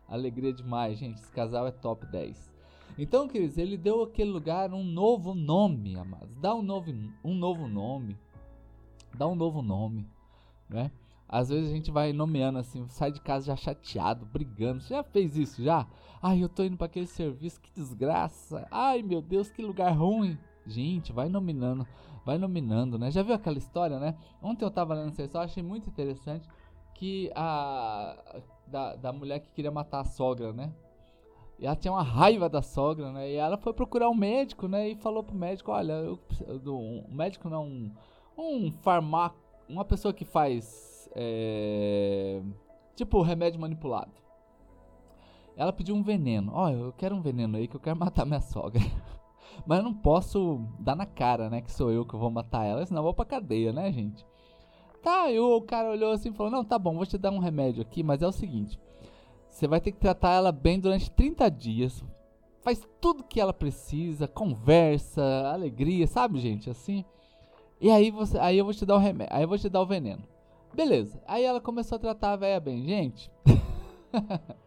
Alegria 0.07 0.53
demais, 0.53 0.99
gente, 0.99 1.19
esse 1.19 1.33
casal 1.33 1.67
é 1.67 1.71
top 1.71 2.05
10. 2.07 2.53
Então, 2.99 3.27
queridos, 3.27 3.57
ele 3.57 3.79
deu 3.79 4.03
aquele 4.03 4.31
lugar 4.31 4.75
um 4.75 4.85
novo 4.85 5.35
nome, 5.35 5.97
amados. 5.97 6.37
Dá 6.37 6.55
um 6.55 6.61
novo, 6.61 6.93
um 7.25 7.35
novo 7.35 7.67
nome. 7.67 8.19
Dá 9.15 9.27
um 9.27 9.35
novo 9.35 9.63
nome, 9.63 10.07
né? 10.69 10.91
Às 11.33 11.49
vezes 11.49 11.71
a 11.71 11.73
gente 11.73 11.91
vai 11.91 12.13
nomeando 12.13 12.59
assim, 12.59 12.87
sai 12.91 13.11
de 13.11 13.19
casa 13.19 13.47
já 13.47 13.57
chateado, 13.57 14.27
brigando. 14.27 14.83
Você 14.83 14.93
já 14.93 15.03
fez 15.03 15.35
isso 15.35 15.65
já? 15.65 15.87
Ai, 16.21 16.45
eu 16.45 16.49
tô 16.49 16.63
indo 16.63 16.77
para 16.77 16.85
aquele 16.85 17.07
serviço, 17.07 17.59
que 17.59 17.73
desgraça. 17.73 18.69
Ai, 18.71 19.03
meu 19.03 19.23
Deus, 19.23 19.51
que 19.51 19.63
lugar 19.63 19.93
ruim. 19.93 20.39
Gente, 20.67 21.11
vai 21.11 21.31
nominando, 21.31 21.87
vai 22.23 22.37
nominando, 22.37 22.99
né? 22.99 23.11
Já 23.11 23.23
viu 23.23 23.35
aquela 23.35 23.57
história, 23.57 23.99
né? 23.99 24.15
Ontem 24.43 24.63
eu 24.63 24.71
tava 24.71 24.93
lendo 24.93 25.09
essa 25.09 25.23
história, 25.23 25.47
achei 25.47 25.63
muito 25.63 25.89
interessante 25.89 26.47
que 26.95 27.33
a 27.35 28.43
da, 28.67 28.95
da 28.95 29.11
mulher 29.11 29.41
que 29.41 29.51
queria 29.53 29.71
matar 29.71 30.01
a 30.01 30.05
sogra, 30.05 30.53
né? 30.53 30.71
E 31.59 31.65
ela 31.65 31.77
tinha 31.77 31.93
uma 31.93 32.03
raiva 32.03 32.47
da 32.47 32.61
sogra, 32.61 33.11
né? 33.11 33.31
E 33.31 33.37
ela 33.37 33.57
foi 33.57 33.73
procurar 33.73 34.11
um 34.11 34.15
médico, 34.15 34.69
né? 34.69 34.91
E 34.91 34.97
falou 34.97 35.25
pro 35.25 35.35
médico, 35.35 35.73
olha, 35.73 35.95
eu, 35.95 36.19
um 36.69 37.15
médico 37.15 37.49
não, 37.49 37.65
um, 37.65 37.93
um 38.37 38.71
farmaco, 38.83 39.39
uma 39.67 39.85
pessoa 39.85 40.13
que 40.13 40.27
faz 40.27 40.92
é, 41.15 42.41
tipo 42.95 43.23
remédio 43.23 43.61
manipulado. 43.61 44.13
Ela 45.57 45.73
pediu 45.73 45.95
um 45.95 46.03
veneno. 46.03 46.53
Ó, 46.55 46.67
oh, 46.67 46.71
eu 46.71 46.93
quero 46.93 47.15
um 47.15 47.21
veneno 47.21 47.57
aí 47.57 47.69
que 47.69 47.77
eu 47.77 47.81
quero 47.81 47.97
matar 47.99 48.25
minha 48.25 48.41
sogra. 48.41 48.81
Mas 49.67 49.79
eu 49.79 49.85
não 49.85 49.95
posso 49.95 50.67
dar 50.79 50.97
na 50.97 51.07
cara, 51.07 51.51
né? 51.51 51.61
Que 51.61 51.71
sou 51.71 51.91
eu 51.91 52.07
que 52.07 52.17
vou 52.17 52.31
matar 52.31 52.65
ela, 52.65 52.85
senão 52.87 53.01
eu 53.01 53.05
vou 53.05 53.15
pra 53.15 53.25
cadeia, 53.25 53.73
né, 53.73 53.93
gente? 53.93 54.27
Tá, 55.03 55.31
e 55.31 55.39
o 55.39 55.61
cara 55.61 55.91
olhou 55.91 56.13
assim 56.13 56.31
e 56.31 56.33
falou: 56.33 56.51
Não, 56.51 56.65
tá 56.65 56.79
bom, 56.79 56.95
vou 56.95 57.05
te 57.05 57.19
dar 57.19 57.31
um 57.31 57.39
remédio 57.39 57.83
aqui, 57.83 58.03
mas 58.03 58.23
é 58.23 58.27
o 58.27 58.33
seguinte: 58.33 58.79
você 59.49 59.67
vai 59.67 59.81
ter 59.81 59.93
que 59.93 59.99
tratar 59.99 60.31
ela 60.31 60.53
bem 60.53 60.81
durante 60.81 61.11
30 61.11 61.51
dias. 61.51 62.03
Faz 62.63 62.81
tudo 63.01 63.25
que 63.25 63.41
ela 63.41 63.53
precisa, 63.53 64.29
conversa, 64.29 65.23
alegria, 65.53 66.07
sabe, 66.07 66.39
gente? 66.39 66.71
Assim. 66.71 67.05
E 67.81 67.91
aí 67.91 68.13
você, 68.13 68.39
aí 68.39 68.57
eu 68.57 68.65
vou 68.65 68.73
te 68.73 68.87
dar 68.87 68.95
o 68.95 68.99
remédio, 68.99 69.35
aí 69.35 69.43
eu 69.43 69.49
vou 69.49 69.59
te 69.59 69.69
dar 69.69 69.83
o 69.83 69.87
veneno. 69.87 70.23
Beleza. 70.75 71.23
Aí 71.27 71.45
ela 71.45 71.61
começou 71.61 71.97
a 71.97 71.99
tratar 71.99 72.33
a 72.33 72.37
véia 72.37 72.61
bem. 72.61 72.85
Gente. 72.87 73.31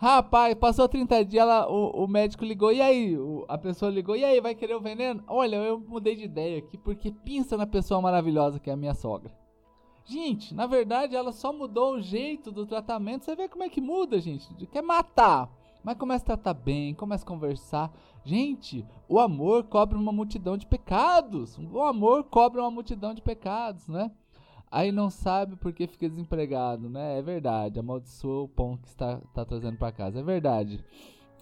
Rapaz, 0.00 0.54
passou 0.54 0.88
30 0.88 1.24
dias, 1.24 1.42
ela, 1.42 1.68
o, 1.68 2.04
o 2.04 2.06
médico 2.06 2.44
ligou. 2.44 2.72
E 2.72 2.80
aí? 2.80 3.18
O, 3.18 3.44
a 3.48 3.58
pessoa 3.58 3.90
ligou. 3.90 4.14
E 4.16 4.24
aí, 4.24 4.40
vai 4.40 4.54
querer 4.54 4.76
o 4.76 4.80
veneno? 4.80 5.24
Olha, 5.26 5.56
eu 5.56 5.80
mudei 5.80 6.14
de 6.14 6.24
ideia 6.24 6.58
aqui, 6.58 6.78
porque 6.78 7.10
pensa 7.10 7.56
na 7.56 7.66
pessoa 7.66 8.00
maravilhosa 8.00 8.60
que 8.60 8.70
é 8.70 8.72
a 8.74 8.76
minha 8.76 8.94
sogra. 8.94 9.32
Gente, 10.04 10.54
na 10.54 10.66
verdade, 10.66 11.16
ela 11.16 11.32
só 11.32 11.52
mudou 11.52 11.94
o 11.94 12.00
jeito 12.00 12.52
do 12.52 12.64
tratamento. 12.64 13.24
Você 13.24 13.34
vê 13.34 13.48
como 13.48 13.64
é 13.64 13.68
que 13.68 13.80
muda, 13.80 14.20
gente. 14.20 14.48
Quer 14.66 14.82
matar. 14.82 15.50
Mas 15.82 15.98
começa 15.98 16.22
a 16.24 16.36
tratar 16.36 16.54
bem, 16.54 16.94
começa 16.94 17.24
a 17.24 17.28
conversar. 17.28 17.92
Gente, 18.24 18.86
o 19.08 19.18
amor 19.18 19.64
cobre 19.64 19.98
uma 19.98 20.12
multidão 20.12 20.56
de 20.56 20.66
pecados. 20.66 21.58
O 21.72 21.82
amor 21.82 22.24
cobre 22.24 22.60
uma 22.60 22.70
multidão 22.70 23.12
de 23.12 23.20
pecados, 23.20 23.88
né? 23.88 24.10
Aí 24.70 24.92
não 24.92 25.08
sabe 25.08 25.56
porque 25.56 25.86
fica 25.86 26.08
desempregado, 26.08 26.88
né? 26.88 27.18
É 27.18 27.22
verdade. 27.22 27.78
Amaldiçoa 27.78 28.42
o 28.42 28.48
pão 28.48 28.76
que 28.76 28.88
está, 28.88 29.20
está 29.24 29.44
trazendo 29.44 29.78
para 29.78 29.92
casa. 29.92 30.20
É 30.20 30.22
verdade. 30.22 30.84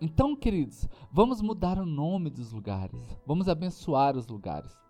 Então, 0.01 0.37
queridos, 0.37 0.87
vamos 1.11 1.41
mudar 1.41 1.79
o 1.79 1.87
nome 1.87 2.31
dos 2.31 2.53
lugares. 2.53 3.01
Vamos 3.27 3.49
abençoar 3.49 4.17
os 4.17 4.27
lugares. 4.27 4.86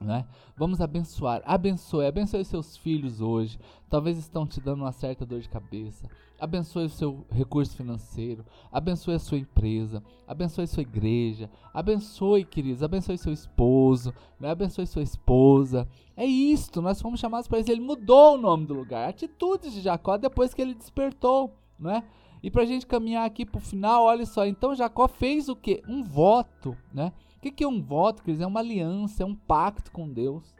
Né? 0.00 0.26
Vamos 0.56 0.80
abençoar. 0.80 1.42
Abençoe, 1.46 2.06
abençoe 2.06 2.44
seus 2.44 2.76
filhos 2.76 3.20
hoje. 3.20 3.58
Talvez 3.88 4.18
estão 4.18 4.46
te 4.46 4.60
dando 4.60 4.82
uma 4.82 4.92
certa 4.92 5.24
dor 5.24 5.40
de 5.40 5.48
cabeça. 5.48 6.08
Abençoe 6.38 6.86
o 6.86 6.90
seu 6.90 7.24
recurso 7.30 7.76
financeiro. 7.76 8.44
Abençoe 8.70 9.14
a 9.14 9.18
sua 9.18 9.38
empresa. 9.38 10.02
Abençoe 10.26 10.66
sua 10.66 10.82
igreja. 10.82 11.48
Abençoe, 11.72 12.44
queridos. 12.44 12.82
Abençoe 12.82 13.16
seu 13.16 13.32
esposo. 13.32 14.12
Né? 14.38 14.50
Abençoe 14.50 14.86
sua 14.86 15.02
esposa. 15.02 15.88
É 16.16 16.26
isto. 16.26 16.82
Nós 16.82 17.00
fomos 17.00 17.20
chamados 17.20 17.48
para 17.48 17.60
isso. 17.60 17.70
Ele 17.70 17.80
mudou 17.80 18.34
o 18.34 18.38
nome 18.38 18.66
do 18.66 18.74
lugar. 18.74 19.08
Atitudes 19.08 19.72
de 19.72 19.80
Jacó 19.80 20.16
depois 20.16 20.52
que 20.52 20.60
ele 20.60 20.74
despertou. 20.74 21.56
Né? 21.78 22.02
E 22.42 22.50
para 22.50 22.62
a 22.62 22.66
gente 22.66 22.86
caminhar 22.86 23.24
aqui 23.24 23.46
para 23.46 23.58
o 23.58 23.62
final, 23.62 24.04
olha 24.04 24.26
só. 24.26 24.44
Então 24.44 24.74
Jacó 24.74 25.08
fez 25.08 25.48
o 25.48 25.56
que? 25.56 25.82
Um 25.88 26.02
voto. 26.02 26.76
Né? 26.92 27.12
Que, 27.44 27.50
que 27.50 27.64
é 27.64 27.68
um 27.68 27.82
voto? 27.82 28.22
Quer 28.22 28.32
dizer, 28.32 28.44
é 28.44 28.46
uma 28.46 28.60
aliança, 28.60 29.22
é 29.22 29.26
um 29.26 29.34
pacto 29.34 29.92
com 29.92 30.08
Deus 30.08 30.54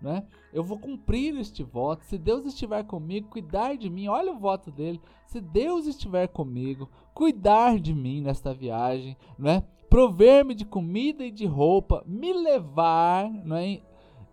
né? 0.00 0.24
Eu 0.52 0.64
vou 0.64 0.78
cumprir 0.78 1.36
este 1.38 1.62
voto. 1.62 2.04
Se 2.04 2.16
Deus 2.16 2.46
estiver 2.46 2.82
comigo, 2.84 3.28
cuidar 3.28 3.76
de 3.76 3.90
mim. 3.90 4.08
Olha 4.08 4.32
o 4.32 4.38
voto 4.38 4.70
dele. 4.70 5.00
Se 5.26 5.40
Deus 5.40 5.86
estiver 5.86 6.28
comigo, 6.28 6.88
cuidar 7.12 7.78
de 7.78 7.94
mim 7.94 8.20
nesta 8.20 8.54
viagem, 8.54 9.16
né? 9.38 9.62
Prover-me 9.88 10.54
de 10.54 10.64
comida 10.64 11.24
e 11.24 11.30
de 11.30 11.46
roupa, 11.46 12.02
me 12.06 12.32
levar, 12.32 13.30
né? 13.30 13.80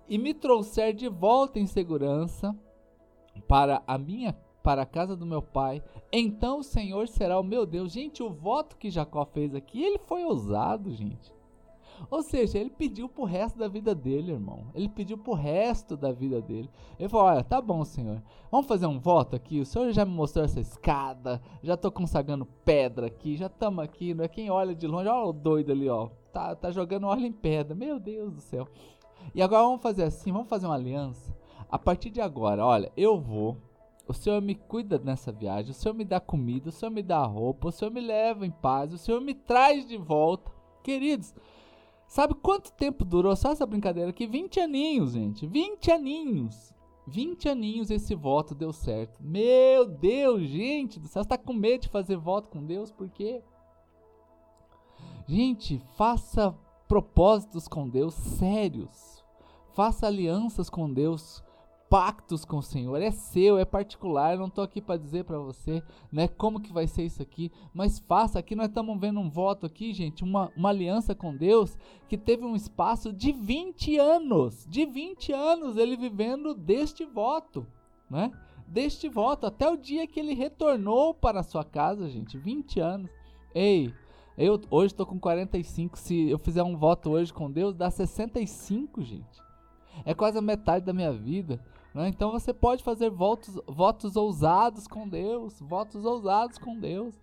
E 0.08 0.18
me 0.18 0.34
trouxer 0.34 0.94
de 0.94 1.10
volta 1.10 1.60
em 1.60 1.66
segurança 1.66 2.56
para 3.48 3.84
a 3.86 3.98
minha 3.98 4.36
para 4.64 4.82
a 4.82 4.86
casa 4.86 5.16
do 5.16 5.26
meu 5.26 5.42
pai, 5.42 5.82
então 6.12 6.60
o 6.60 6.64
Senhor 6.64 7.08
será 7.08 7.40
o 7.40 7.44
meu 7.44 7.66
Deus. 7.66 7.90
Gente, 7.90 8.22
o 8.22 8.30
voto 8.30 8.76
que 8.76 8.90
Jacó 8.90 9.24
fez 9.24 9.56
aqui, 9.56 9.82
ele 9.82 9.98
foi 9.98 10.26
ousado, 10.26 10.92
gente. 10.92 11.32
Ou 12.10 12.22
seja, 12.22 12.58
ele 12.58 12.70
pediu 12.70 13.10
pro 13.10 13.24
resto 13.24 13.58
da 13.58 13.68
vida 13.68 13.94
dele, 13.94 14.32
irmão. 14.32 14.68
Ele 14.74 14.88
pediu 14.88 15.18
pro 15.18 15.34
resto 15.34 15.98
da 15.98 16.12
vida 16.12 16.42
dele. 16.42 16.70
Ele 17.00 17.10
falou: 17.10 17.28
Olha, 17.28 17.44
tá 17.44 17.62
bom, 17.62 17.84
senhor. 17.84 18.22
Vamos 18.52 18.68
fazer 18.68 18.86
um 18.86 19.00
voto 19.00 19.36
aqui. 19.36 19.60
O 19.60 19.66
senhor 19.66 19.92
já 19.92 20.06
me 20.06 20.12
mostrou 20.12 20.46
essa 20.46 20.60
escada. 20.60 21.42
Já 21.62 21.76
tô 21.76 21.92
consagrando 21.92 22.46
pedra 22.46 23.08
aqui. 23.08 23.36
Já 23.36 23.48
estamos 23.48 23.84
aqui. 23.84 24.14
Não 24.14 24.24
é 24.24 24.28
quem 24.28 24.50
olha 24.50 24.76
de 24.76 24.88
longe. 24.88 25.10
Olha 25.10 25.30
o 25.30 25.34
doido 25.34 25.72
ali, 25.72 25.90
ó. 25.90 26.10
Tá, 26.32 26.56
tá 26.56 26.72
jogando 26.72 27.08
óleo 27.08 27.26
em 27.26 27.32
pedra. 27.32 27.76
Meu 27.76 28.00
Deus 28.00 28.34
do 28.34 28.42
céu. 28.42 28.68
E 29.34 29.42
agora 29.42 29.64
vamos 29.64 29.82
fazer 29.82 30.04
assim: 30.04 30.32
vamos 30.32 30.48
fazer 30.48 30.66
uma 30.66 30.76
aliança. 30.76 31.36
A 31.70 31.78
partir 31.78 32.10
de 32.10 32.22
agora, 32.22 32.66
olha, 32.66 32.92
eu 32.96 33.20
vou. 33.20 33.58
O 34.08 34.14
Senhor 34.14 34.42
me 34.42 34.56
cuida 34.56 34.98
nessa 34.98 35.34
viagem, 35.34 35.72
o 35.72 35.74
Senhor 35.74 35.94
me 35.94 36.06
dá 36.06 36.18
comida, 36.18 36.70
o 36.70 36.72
Senhor 36.72 36.90
me 36.90 37.04
dá 37.04 37.22
roupa, 37.26 37.68
o 37.68 37.72
Senhor 37.74 37.92
me 37.92 38.00
leva 38.00 38.46
em 38.46 38.52
paz, 38.52 38.94
o 38.94 38.98
Senhor 38.98 39.20
me 39.20 39.34
traz 39.34 39.86
de 39.86 39.98
volta. 39.98 40.50
Queridos, 40.82 41.36
Sabe 42.08 42.34
quanto 42.36 42.72
tempo 42.72 43.04
durou 43.04 43.36
só 43.36 43.52
essa 43.52 43.66
brincadeira 43.66 44.10
aqui? 44.10 44.26
20 44.26 44.60
aninhos, 44.60 45.12
gente. 45.12 45.46
20 45.46 45.92
aninhos. 45.92 46.74
20 47.06 47.50
aninhos 47.50 47.90
esse 47.92 48.16
voto 48.16 48.56
deu 48.56 48.74
certo. 48.74 49.22
Meu 49.22 49.86
Deus, 49.86 50.44
gente 50.44 51.00
do 51.00 51.08
céu. 51.08 51.24
Você 51.24 51.30
tá 51.30 51.38
com 51.38 51.54
medo 51.54 51.82
de 51.84 51.90
fazer 51.90 52.18
voto 52.18 52.50
com 52.50 52.66
Deus? 52.66 52.92
Por 52.92 53.10
quê? 53.10 53.44
Gente, 55.28 55.80
faça 55.96 56.58
propósitos 56.88 57.68
com 57.68 57.88
Deus 57.88 58.14
sérios. 58.14 59.24
Faça 59.74 60.08
alianças 60.08 60.70
com 60.70 60.92
Deus 60.92 61.44
pactos 61.90 62.44
com 62.44 62.58
o 62.58 62.64
Senhor, 62.64 63.02
é 63.02 63.12
seu, 63.12 63.58
é 63.58 63.66
particular. 63.66 64.34
Eu 64.34 64.40
não 64.40 64.48
estou 64.48 64.64
aqui 64.64 64.82
para 64.82 65.00
dizer 65.00 65.24
para 65.24 65.40
você, 65.40 65.82
né, 66.12 66.28
como 66.28 66.60
que 66.60 66.74
vai 66.74 66.88
ser 66.88 67.04
isso 67.04 67.22
aqui, 67.22 67.52
mas 67.74 68.00
faça. 68.00 68.40
Aqui 68.40 68.56
nós 68.56 68.68
estamos 68.68 69.00
vendo 69.00 69.20
um 69.20 69.30
voto 69.30 69.66
aqui, 69.66 69.94
gente, 69.94 70.24
uma, 70.24 70.52
uma 70.56 70.70
aliança 70.70 71.16
com 71.16 71.36
Deus 71.36 71.78
que 72.08 72.18
teve 72.18 72.46
um 72.46 72.56
espaço 72.56 73.12
de 73.14 73.32
20 73.32 73.98
anos, 73.98 74.66
de 74.70 74.86
20 74.86 75.32
anos 75.32 75.78
ele 75.78 75.96
vivendo 75.96 76.54
deste 76.54 77.06
voto, 77.06 77.66
né? 78.10 78.32
Deste 78.68 79.08
voto 79.08 79.46
até 79.46 79.70
o 79.70 79.78
dia 79.78 80.06
que 80.06 80.20
ele 80.20 80.34
retornou 80.34 81.14
para 81.14 81.40
a 81.40 81.44
sua 81.44 81.64
casa, 81.64 82.10
gente, 82.10 82.38
20 82.38 82.82
anos. 82.82 83.10
Ei, 83.56 83.94
eu 84.38 84.60
hoje 84.70 84.94
estou 84.94 85.06
com 85.06 85.18
45, 85.18 85.98
se 85.98 86.30
eu 86.30 86.38
fizer 86.38 86.64
um 86.64 86.76
voto 86.76 87.12
hoje 87.12 87.34
com 87.34 87.50
Deus, 87.50 87.74
dá 87.74 87.90
65, 87.90 89.02
gente. 89.02 89.47
É 90.06 90.14
quase 90.14 90.38
a 90.38 90.42
metade 90.42 90.86
da 90.86 90.94
minha 90.94 91.12
vida. 91.12 91.60
Né? 91.94 92.08
Então 92.10 92.32
você 92.32 92.54
pode 92.54 92.84
fazer 92.84 93.10
votos, 93.10 93.60
votos 93.68 94.16
ousados 94.16 94.88
com 94.88 95.08
Deus, 95.08 95.60
votos 95.60 96.06
ousados 96.06 96.58
com 96.58 96.80
Deus. 96.80 97.14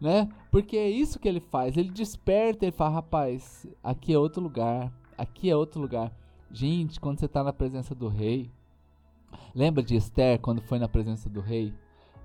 né? 0.00 0.28
Porque 0.50 0.76
é 0.76 0.88
isso 0.88 1.18
que 1.18 1.28
ele 1.28 1.40
faz. 1.40 1.76
Ele 1.76 1.90
desperta 1.90 2.66
e 2.66 2.72
fala: 2.72 2.96
rapaz, 2.96 3.66
aqui 3.82 4.12
é 4.12 4.18
outro 4.18 4.42
lugar, 4.42 4.92
aqui 5.16 5.50
é 5.50 5.56
outro 5.56 5.80
lugar. 5.80 6.12
Gente, 6.50 6.98
quando 6.98 7.20
você 7.20 7.26
está 7.26 7.44
na 7.44 7.52
presença 7.52 7.94
do 7.94 8.08
rei, 8.08 8.50
lembra 9.54 9.82
de 9.82 9.94
Esther 9.94 10.40
quando 10.40 10.60
foi 10.60 10.78
na 10.78 10.88
presença 10.88 11.28
do 11.28 11.40
rei? 11.40 11.72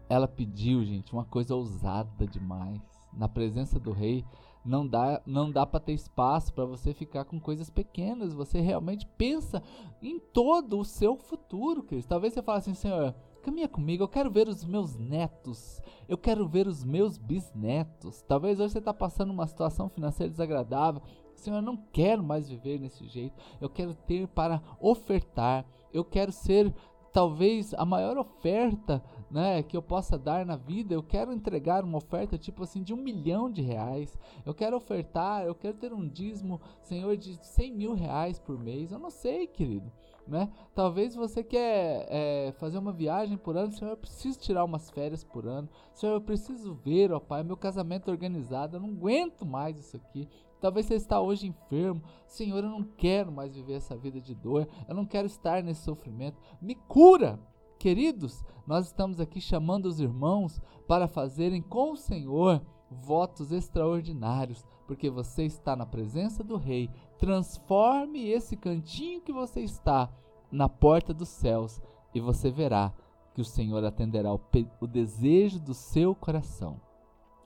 Ela 0.07 0.27
pediu, 0.27 0.83
gente, 0.85 1.13
uma 1.13 1.25
coisa 1.25 1.55
ousada 1.55 2.25
demais. 2.27 2.81
Na 3.13 3.27
presença 3.27 3.79
do 3.79 3.91
rei, 3.91 4.25
não 4.65 4.87
dá, 4.87 5.21
não 5.25 5.51
dá 5.51 5.65
para 5.65 5.79
ter 5.79 5.93
espaço 5.93 6.51
para 6.53 6.65
você 6.65 6.93
ficar 6.93 7.23
com 7.25 7.39
coisas 7.39 7.69
pequenas. 7.69 8.33
Você 8.33 8.59
realmente 8.59 9.05
pensa 9.17 9.61
em 10.01 10.19
todo 10.19 10.79
o 10.79 10.85
seu 10.85 11.15
futuro, 11.15 11.83
Cristo. 11.83 12.09
Talvez 12.09 12.33
você 12.33 12.41
fale 12.41 12.57
assim, 12.57 12.73
Senhor, 12.73 13.13
caminha 13.43 13.67
comigo, 13.67 14.03
eu 14.03 14.07
quero 14.07 14.31
ver 14.31 14.47
os 14.47 14.65
meus 14.65 14.95
netos, 14.95 15.79
eu 16.09 16.17
quero 16.17 16.47
ver 16.47 16.67
os 16.67 16.83
meus 16.83 17.17
bisnetos. 17.17 18.23
Talvez 18.23 18.59
hoje 18.59 18.73
você 18.73 18.79
está 18.79 18.93
passando 18.93 19.31
uma 19.31 19.45
situação 19.45 19.87
financeira 19.87 20.31
desagradável. 20.31 21.01
Senhor, 21.35 21.57
eu 21.57 21.61
não 21.61 21.77
quero 21.77 22.23
mais 22.23 22.49
viver 22.49 22.79
nesse 22.79 23.05
jeito. 23.07 23.35
Eu 23.61 23.69
quero 23.69 23.93
ter 23.93 24.27
para 24.27 24.61
ofertar. 24.79 25.63
Eu 25.93 26.03
quero 26.03 26.31
ser 26.31 26.73
talvez 27.13 27.73
a 27.75 27.85
maior 27.85 28.17
oferta 28.17 29.01
né, 29.29 29.63
que 29.63 29.75
eu 29.75 29.81
possa 29.81 30.17
dar 30.17 30.45
na 30.45 30.55
vida, 30.55 30.93
eu 30.93 31.03
quero 31.03 31.33
entregar 31.33 31.83
uma 31.83 31.97
oferta 31.97 32.37
tipo 32.37 32.63
assim 32.63 32.83
de 32.83 32.93
um 32.93 32.97
milhão 32.97 33.49
de 33.49 33.61
reais. 33.61 34.17
Eu 34.45 34.53
quero 34.53 34.77
ofertar, 34.77 35.45
eu 35.45 35.55
quero 35.55 35.77
ter 35.77 35.93
um 35.93 36.07
dízimo, 36.07 36.61
Senhor, 36.81 37.17
de 37.17 37.37
100 37.43 37.73
mil 37.73 37.93
reais 37.93 38.39
por 38.39 38.57
mês. 38.57 38.91
Eu 38.91 38.99
não 38.99 39.09
sei, 39.09 39.47
querido. 39.47 39.91
Né? 40.27 40.51
Talvez 40.73 41.13
você 41.13 41.43
quer 41.43 42.07
é, 42.09 42.51
fazer 42.57 42.79
uma 42.79 42.91
viagem 42.91 43.37
por 43.37 43.55
ano, 43.55 43.71
Senhor, 43.71 43.91
eu 43.91 43.97
preciso 43.97 44.39
tirar 44.39 44.63
umas 44.63 44.89
férias 44.89 45.23
por 45.23 45.45
ano. 45.45 45.69
Senhor, 45.93 46.13
eu 46.13 46.21
preciso 46.21 46.73
ver, 46.73 47.11
ó 47.11 47.19
Pai, 47.19 47.43
meu 47.43 47.55
casamento 47.55 48.09
organizado. 48.09 48.77
Eu 48.77 48.81
não 48.81 48.89
aguento 48.89 49.45
mais 49.45 49.77
isso 49.77 49.95
aqui. 49.95 50.27
Talvez 50.59 50.87
você 50.87 50.95
está 50.95 51.21
hoje 51.21 51.47
enfermo. 51.47 52.01
Senhor, 52.25 52.63
eu 52.63 52.69
não 52.69 52.83
quero 52.83 53.31
mais 53.31 53.53
viver 53.53 53.73
essa 53.73 53.95
vida 53.95 54.19
de 54.19 54.33
dor. 54.33 54.67
Eu 54.87 54.95
não 54.95 55.05
quero 55.05 55.27
estar 55.27 55.61
nesse 55.61 55.83
sofrimento. 55.83 56.41
Me 56.59 56.73
cura. 56.73 57.39
Queridos, 57.85 58.43
nós 58.65 58.87
estamos 58.87 59.19
aqui 59.19 59.39
chamando 59.39 59.85
os 59.85 59.99
irmãos 59.99 60.59
para 60.87 61.07
fazerem 61.07 61.61
com 61.61 61.91
o 61.91 61.95
Senhor 61.95 62.59
votos 62.89 63.51
extraordinários, 63.51 64.65
porque 64.87 65.07
você 65.07 65.43
está 65.43 65.75
na 65.75 65.85
presença 65.85 66.43
do 66.43 66.57
Rei. 66.57 66.89
Transforme 67.19 68.27
esse 68.27 68.57
cantinho 68.57 69.21
que 69.21 69.31
você 69.31 69.61
está 69.61 70.11
na 70.51 70.67
porta 70.67 71.13
dos 71.13 71.29
céus 71.29 71.79
e 72.11 72.19
você 72.19 72.49
verá 72.49 72.91
que 73.35 73.41
o 73.41 73.45
Senhor 73.45 73.85
atenderá 73.85 74.33
o, 74.33 74.41
o 74.81 74.87
desejo 74.87 75.59
do 75.59 75.75
seu 75.75 76.15
coração. 76.15 76.81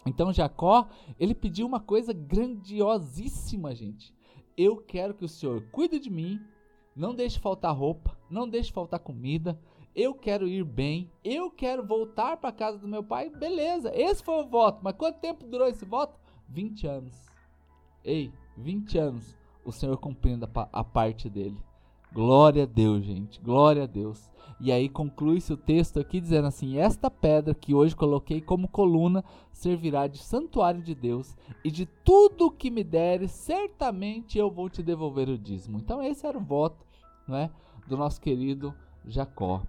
Então 0.05 0.31
Jacó, 0.31 0.87
ele 1.19 1.35
pediu 1.35 1.67
uma 1.67 1.81
coisa 1.81 2.13
grandiosíssima, 2.13 3.75
gente. 3.75 4.15
Eu 4.55 4.77
quero 4.77 5.13
que 5.15 5.25
o 5.25 5.29
Senhor 5.29 5.69
cuide 5.69 5.99
de 5.99 6.09
mim, 6.09 6.39
não 6.95 7.13
deixe 7.13 7.37
faltar 7.37 7.75
roupa, 7.75 8.17
não 8.29 8.47
deixe 8.47 8.71
faltar 8.71 9.01
comida, 9.01 9.59
eu 9.99 10.13
quero 10.13 10.47
ir 10.47 10.63
bem, 10.63 11.11
eu 11.25 11.51
quero 11.51 11.85
voltar 11.85 12.37
para 12.37 12.53
casa 12.53 12.77
do 12.77 12.87
meu 12.87 13.03
pai, 13.03 13.29
beleza, 13.29 13.91
esse 13.93 14.23
foi 14.23 14.41
o 14.41 14.47
voto. 14.47 14.79
Mas 14.81 14.95
quanto 14.95 15.19
tempo 15.19 15.45
durou 15.45 15.67
esse 15.67 15.83
voto? 15.83 16.17
20 16.47 16.87
anos. 16.87 17.25
Ei, 18.03 18.31
20 18.55 18.97
anos 18.97 19.37
o 19.65 19.73
Senhor 19.73 19.97
cumprindo 19.97 20.49
a, 20.55 20.69
a 20.71 20.83
parte 20.85 21.29
dele. 21.29 21.57
Glória 22.13 22.63
a 22.63 22.65
Deus, 22.65 23.03
gente, 23.03 23.41
glória 23.41 23.83
a 23.83 23.85
Deus. 23.85 24.31
E 24.59 24.71
aí 24.71 24.87
conclui-se 24.87 25.51
o 25.51 25.57
texto 25.57 25.99
aqui 25.99 26.21
dizendo 26.21 26.47
assim: 26.47 26.77
Esta 26.77 27.11
pedra 27.11 27.53
que 27.53 27.75
hoje 27.75 27.95
coloquei 27.95 28.41
como 28.41 28.69
coluna 28.69 29.23
servirá 29.51 30.07
de 30.07 30.17
santuário 30.17 30.81
de 30.81 30.95
Deus, 30.95 31.35
e 31.63 31.69
de 31.69 31.85
tudo 31.85 32.49
que 32.49 32.71
me 32.71 32.83
deres, 32.83 33.31
certamente 33.31 34.39
eu 34.39 34.49
vou 34.49 34.69
te 34.69 34.81
devolver 34.81 35.27
o 35.27 35.37
dízimo. 35.37 35.77
Então, 35.77 36.01
esse 36.01 36.25
era 36.25 36.37
o 36.37 36.41
voto 36.41 36.85
não 37.27 37.37
é, 37.37 37.51
do 37.85 37.97
nosso 37.97 38.19
querido 38.19 38.73
Jacó. 39.05 39.61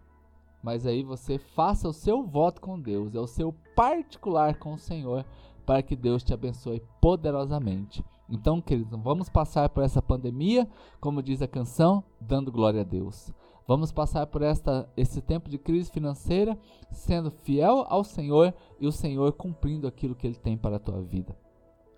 Mas 0.63 0.87
aí 0.87 1.03
você 1.03 1.39
faça 1.39 1.89
o 1.89 1.93
seu 1.93 2.23
voto 2.23 2.61
com 2.61 2.79
Deus, 2.79 3.15
é 3.15 3.21
o 3.21 3.27
seu 3.27 3.55
particular 3.75 4.59
com 4.59 4.75
o 4.75 4.79
Senhor, 4.79 5.25
para 5.65 5.83
que 5.83 5.97
Deus 5.97 6.23
te 6.23 6.35
abençoe 6.35 6.83
poderosamente. 7.01 8.05
Então, 8.29 8.61
queridos, 8.61 8.99
vamos 9.03 9.29
passar 9.29 9.69
por 9.69 9.83
essa 9.83 10.01
pandemia, 10.01 10.69
como 11.01 11.23
diz 11.23 11.43
a 11.43 11.49
canção, 11.49 12.05
dando 12.21 12.53
glória 12.53 12.83
a 12.83 12.85
Deus. 12.85 13.33
Vamos 13.67 13.93
passar 13.93 14.27
por 14.27 14.43
esta, 14.43 14.89
esse 14.97 15.21
tempo 15.21 15.49
de 15.49 15.57
crise 15.57 15.91
financeira, 15.91 16.59
sendo 16.91 17.31
fiel 17.31 17.87
ao 17.89 18.03
Senhor 18.03 18.53
e 18.81 18.87
o 18.87 18.93
Senhor 18.93 19.33
cumprindo 19.33 19.87
aquilo 19.87 20.15
que 20.15 20.27
Ele 20.27 20.37
tem 20.37 20.57
para 20.57 20.77
a 20.77 20.81
tua 20.81 21.01
vida. 21.03 21.37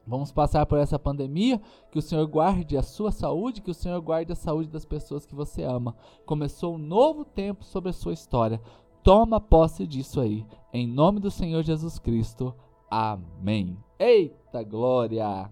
Vamos 0.07 0.33
passar 0.33 0.67
por 0.67 0.79
essa 0.79 0.99
pandemia, 0.99 1.61
que 1.91 1.99
o 1.99 2.03
Senhor 2.03 2.27
guarde 2.27 2.77
a 2.77 2.83
sua 2.83 3.13
saúde, 3.13 3.61
que 3.61 3.71
o 3.71 3.75
Senhor 3.75 4.01
guarde 4.01 4.33
a 4.33 4.37
saúde 4.37 4.69
das 4.69 4.85
pessoas 4.85 5.25
que 5.25 5.35
você 5.35 5.63
ama. 5.63 5.97
Começou 6.27 6.75
um 6.75 6.79
novo 6.79 7.25
tempo 7.25 7.65
sobre 7.65 7.91
a 7.91 7.93
sua 7.93 8.13
história. 8.13 8.61
Toma 9.03 9.41
posse 9.41 9.87
disso 9.87 10.21
aí. 10.21 10.45
Em 10.73 10.87
nome 10.87 11.21
do 11.21 11.31
Senhor 11.31 11.63
Jesus 11.63 11.99
Cristo. 11.99 12.55
Amém. 12.91 13.77
Eita 13.99 14.63
glória! 14.63 15.51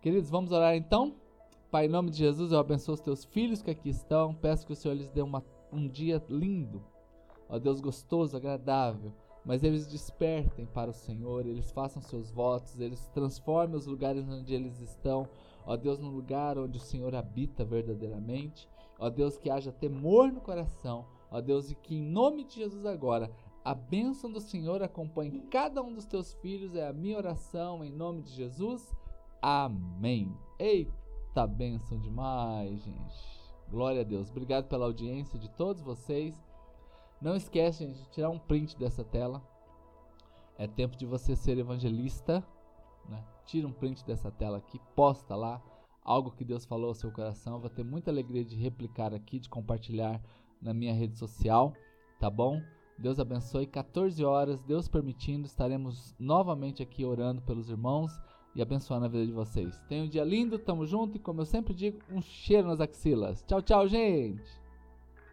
Queridos, 0.00 0.30
vamos 0.30 0.52
orar 0.52 0.76
então? 0.76 1.14
Pai, 1.70 1.86
em 1.86 1.88
nome 1.88 2.10
de 2.10 2.18
Jesus, 2.18 2.52
eu 2.52 2.58
abençoo 2.58 2.94
os 2.94 3.00
teus 3.00 3.24
filhos 3.24 3.62
que 3.62 3.70
aqui 3.70 3.88
estão. 3.88 4.34
Peço 4.34 4.66
que 4.66 4.72
o 4.72 4.76
Senhor 4.76 4.94
lhes 4.94 5.08
dê 5.10 5.22
uma, 5.22 5.44
um 5.72 5.88
dia 5.88 6.22
lindo. 6.28 6.82
Ó 7.48 7.58
Deus 7.58 7.80
gostoso, 7.80 8.36
agradável 8.36 9.12
mas 9.44 9.62
eles 9.64 9.86
despertem 9.86 10.66
para 10.66 10.90
o 10.90 10.94
Senhor, 10.94 11.46
eles 11.46 11.70
façam 11.72 12.00
seus 12.00 12.30
votos, 12.30 12.78
eles 12.78 13.08
transformem 13.08 13.76
os 13.76 13.86
lugares 13.86 14.28
onde 14.28 14.54
eles 14.54 14.80
estão, 14.80 15.28
ó 15.66 15.76
Deus, 15.76 15.98
no 15.98 16.10
lugar 16.10 16.58
onde 16.58 16.78
o 16.78 16.80
Senhor 16.80 17.14
habita 17.14 17.64
verdadeiramente, 17.64 18.68
ó 18.98 19.10
Deus, 19.10 19.36
que 19.36 19.50
haja 19.50 19.72
temor 19.72 20.30
no 20.30 20.40
coração, 20.40 21.06
ó 21.30 21.40
Deus, 21.40 21.70
e 21.70 21.74
que 21.74 21.96
em 21.96 22.02
nome 22.02 22.44
de 22.44 22.56
Jesus 22.56 22.86
agora 22.86 23.30
a 23.64 23.74
bênção 23.74 24.30
do 24.30 24.40
Senhor 24.40 24.82
acompanhe 24.82 25.40
cada 25.50 25.82
um 25.82 25.92
dos 25.92 26.04
teus 26.04 26.34
filhos, 26.34 26.74
é 26.74 26.86
a 26.86 26.92
minha 26.92 27.16
oração 27.16 27.84
em 27.84 27.90
nome 27.90 28.22
de 28.22 28.32
Jesus. 28.32 28.94
Amém. 29.40 30.36
Eita, 30.58 31.46
bênção 31.46 31.98
demais, 31.98 32.82
gente. 32.82 33.42
Glória 33.70 34.02
a 34.02 34.04
Deus. 34.04 34.30
Obrigado 34.30 34.68
pela 34.68 34.84
audiência 34.84 35.38
de 35.38 35.48
todos 35.48 35.80
vocês. 35.80 36.51
Não 37.22 37.36
esquece, 37.36 37.86
gente, 37.86 38.02
de 38.02 38.10
tirar 38.10 38.30
um 38.30 38.38
print 38.38 38.76
dessa 38.76 39.04
tela. 39.04 39.40
É 40.58 40.66
tempo 40.66 40.96
de 40.96 41.06
você 41.06 41.36
ser 41.36 41.56
evangelista. 41.56 42.44
Né? 43.08 43.24
Tira 43.46 43.66
um 43.66 43.72
print 43.72 44.04
dessa 44.04 44.30
tela 44.30 44.58
aqui, 44.58 44.80
posta 44.94 45.36
lá 45.36 45.62
algo 46.04 46.32
que 46.32 46.44
Deus 46.44 46.64
falou 46.64 46.88
ao 46.88 46.94
seu 46.94 47.12
coração. 47.12 47.60
Vou 47.60 47.70
ter 47.70 47.84
muita 47.84 48.10
alegria 48.10 48.44
de 48.44 48.56
replicar 48.56 49.14
aqui, 49.14 49.38
de 49.38 49.48
compartilhar 49.48 50.20
na 50.60 50.74
minha 50.74 50.92
rede 50.92 51.16
social, 51.16 51.72
tá 52.18 52.28
bom? 52.28 52.60
Deus 52.98 53.20
abençoe. 53.20 53.66
14 53.66 54.24
horas, 54.24 54.60
Deus 54.62 54.88
permitindo, 54.88 55.46
estaremos 55.46 56.14
novamente 56.18 56.82
aqui 56.82 57.04
orando 57.04 57.40
pelos 57.42 57.70
irmãos 57.70 58.12
e 58.54 58.60
abençoando 58.60 59.06
a 59.06 59.08
vida 59.08 59.26
de 59.26 59.32
vocês. 59.32 59.80
Tenha 59.88 60.04
um 60.04 60.08
dia 60.08 60.24
lindo, 60.24 60.58
tamo 60.58 60.84
junto 60.86 61.16
e 61.16 61.20
como 61.20 61.40
eu 61.40 61.46
sempre 61.46 61.72
digo, 61.72 62.00
um 62.10 62.20
cheiro 62.20 62.68
nas 62.68 62.80
axilas. 62.80 63.42
Tchau, 63.46 63.62
tchau, 63.62 63.88
gente! 63.88 64.61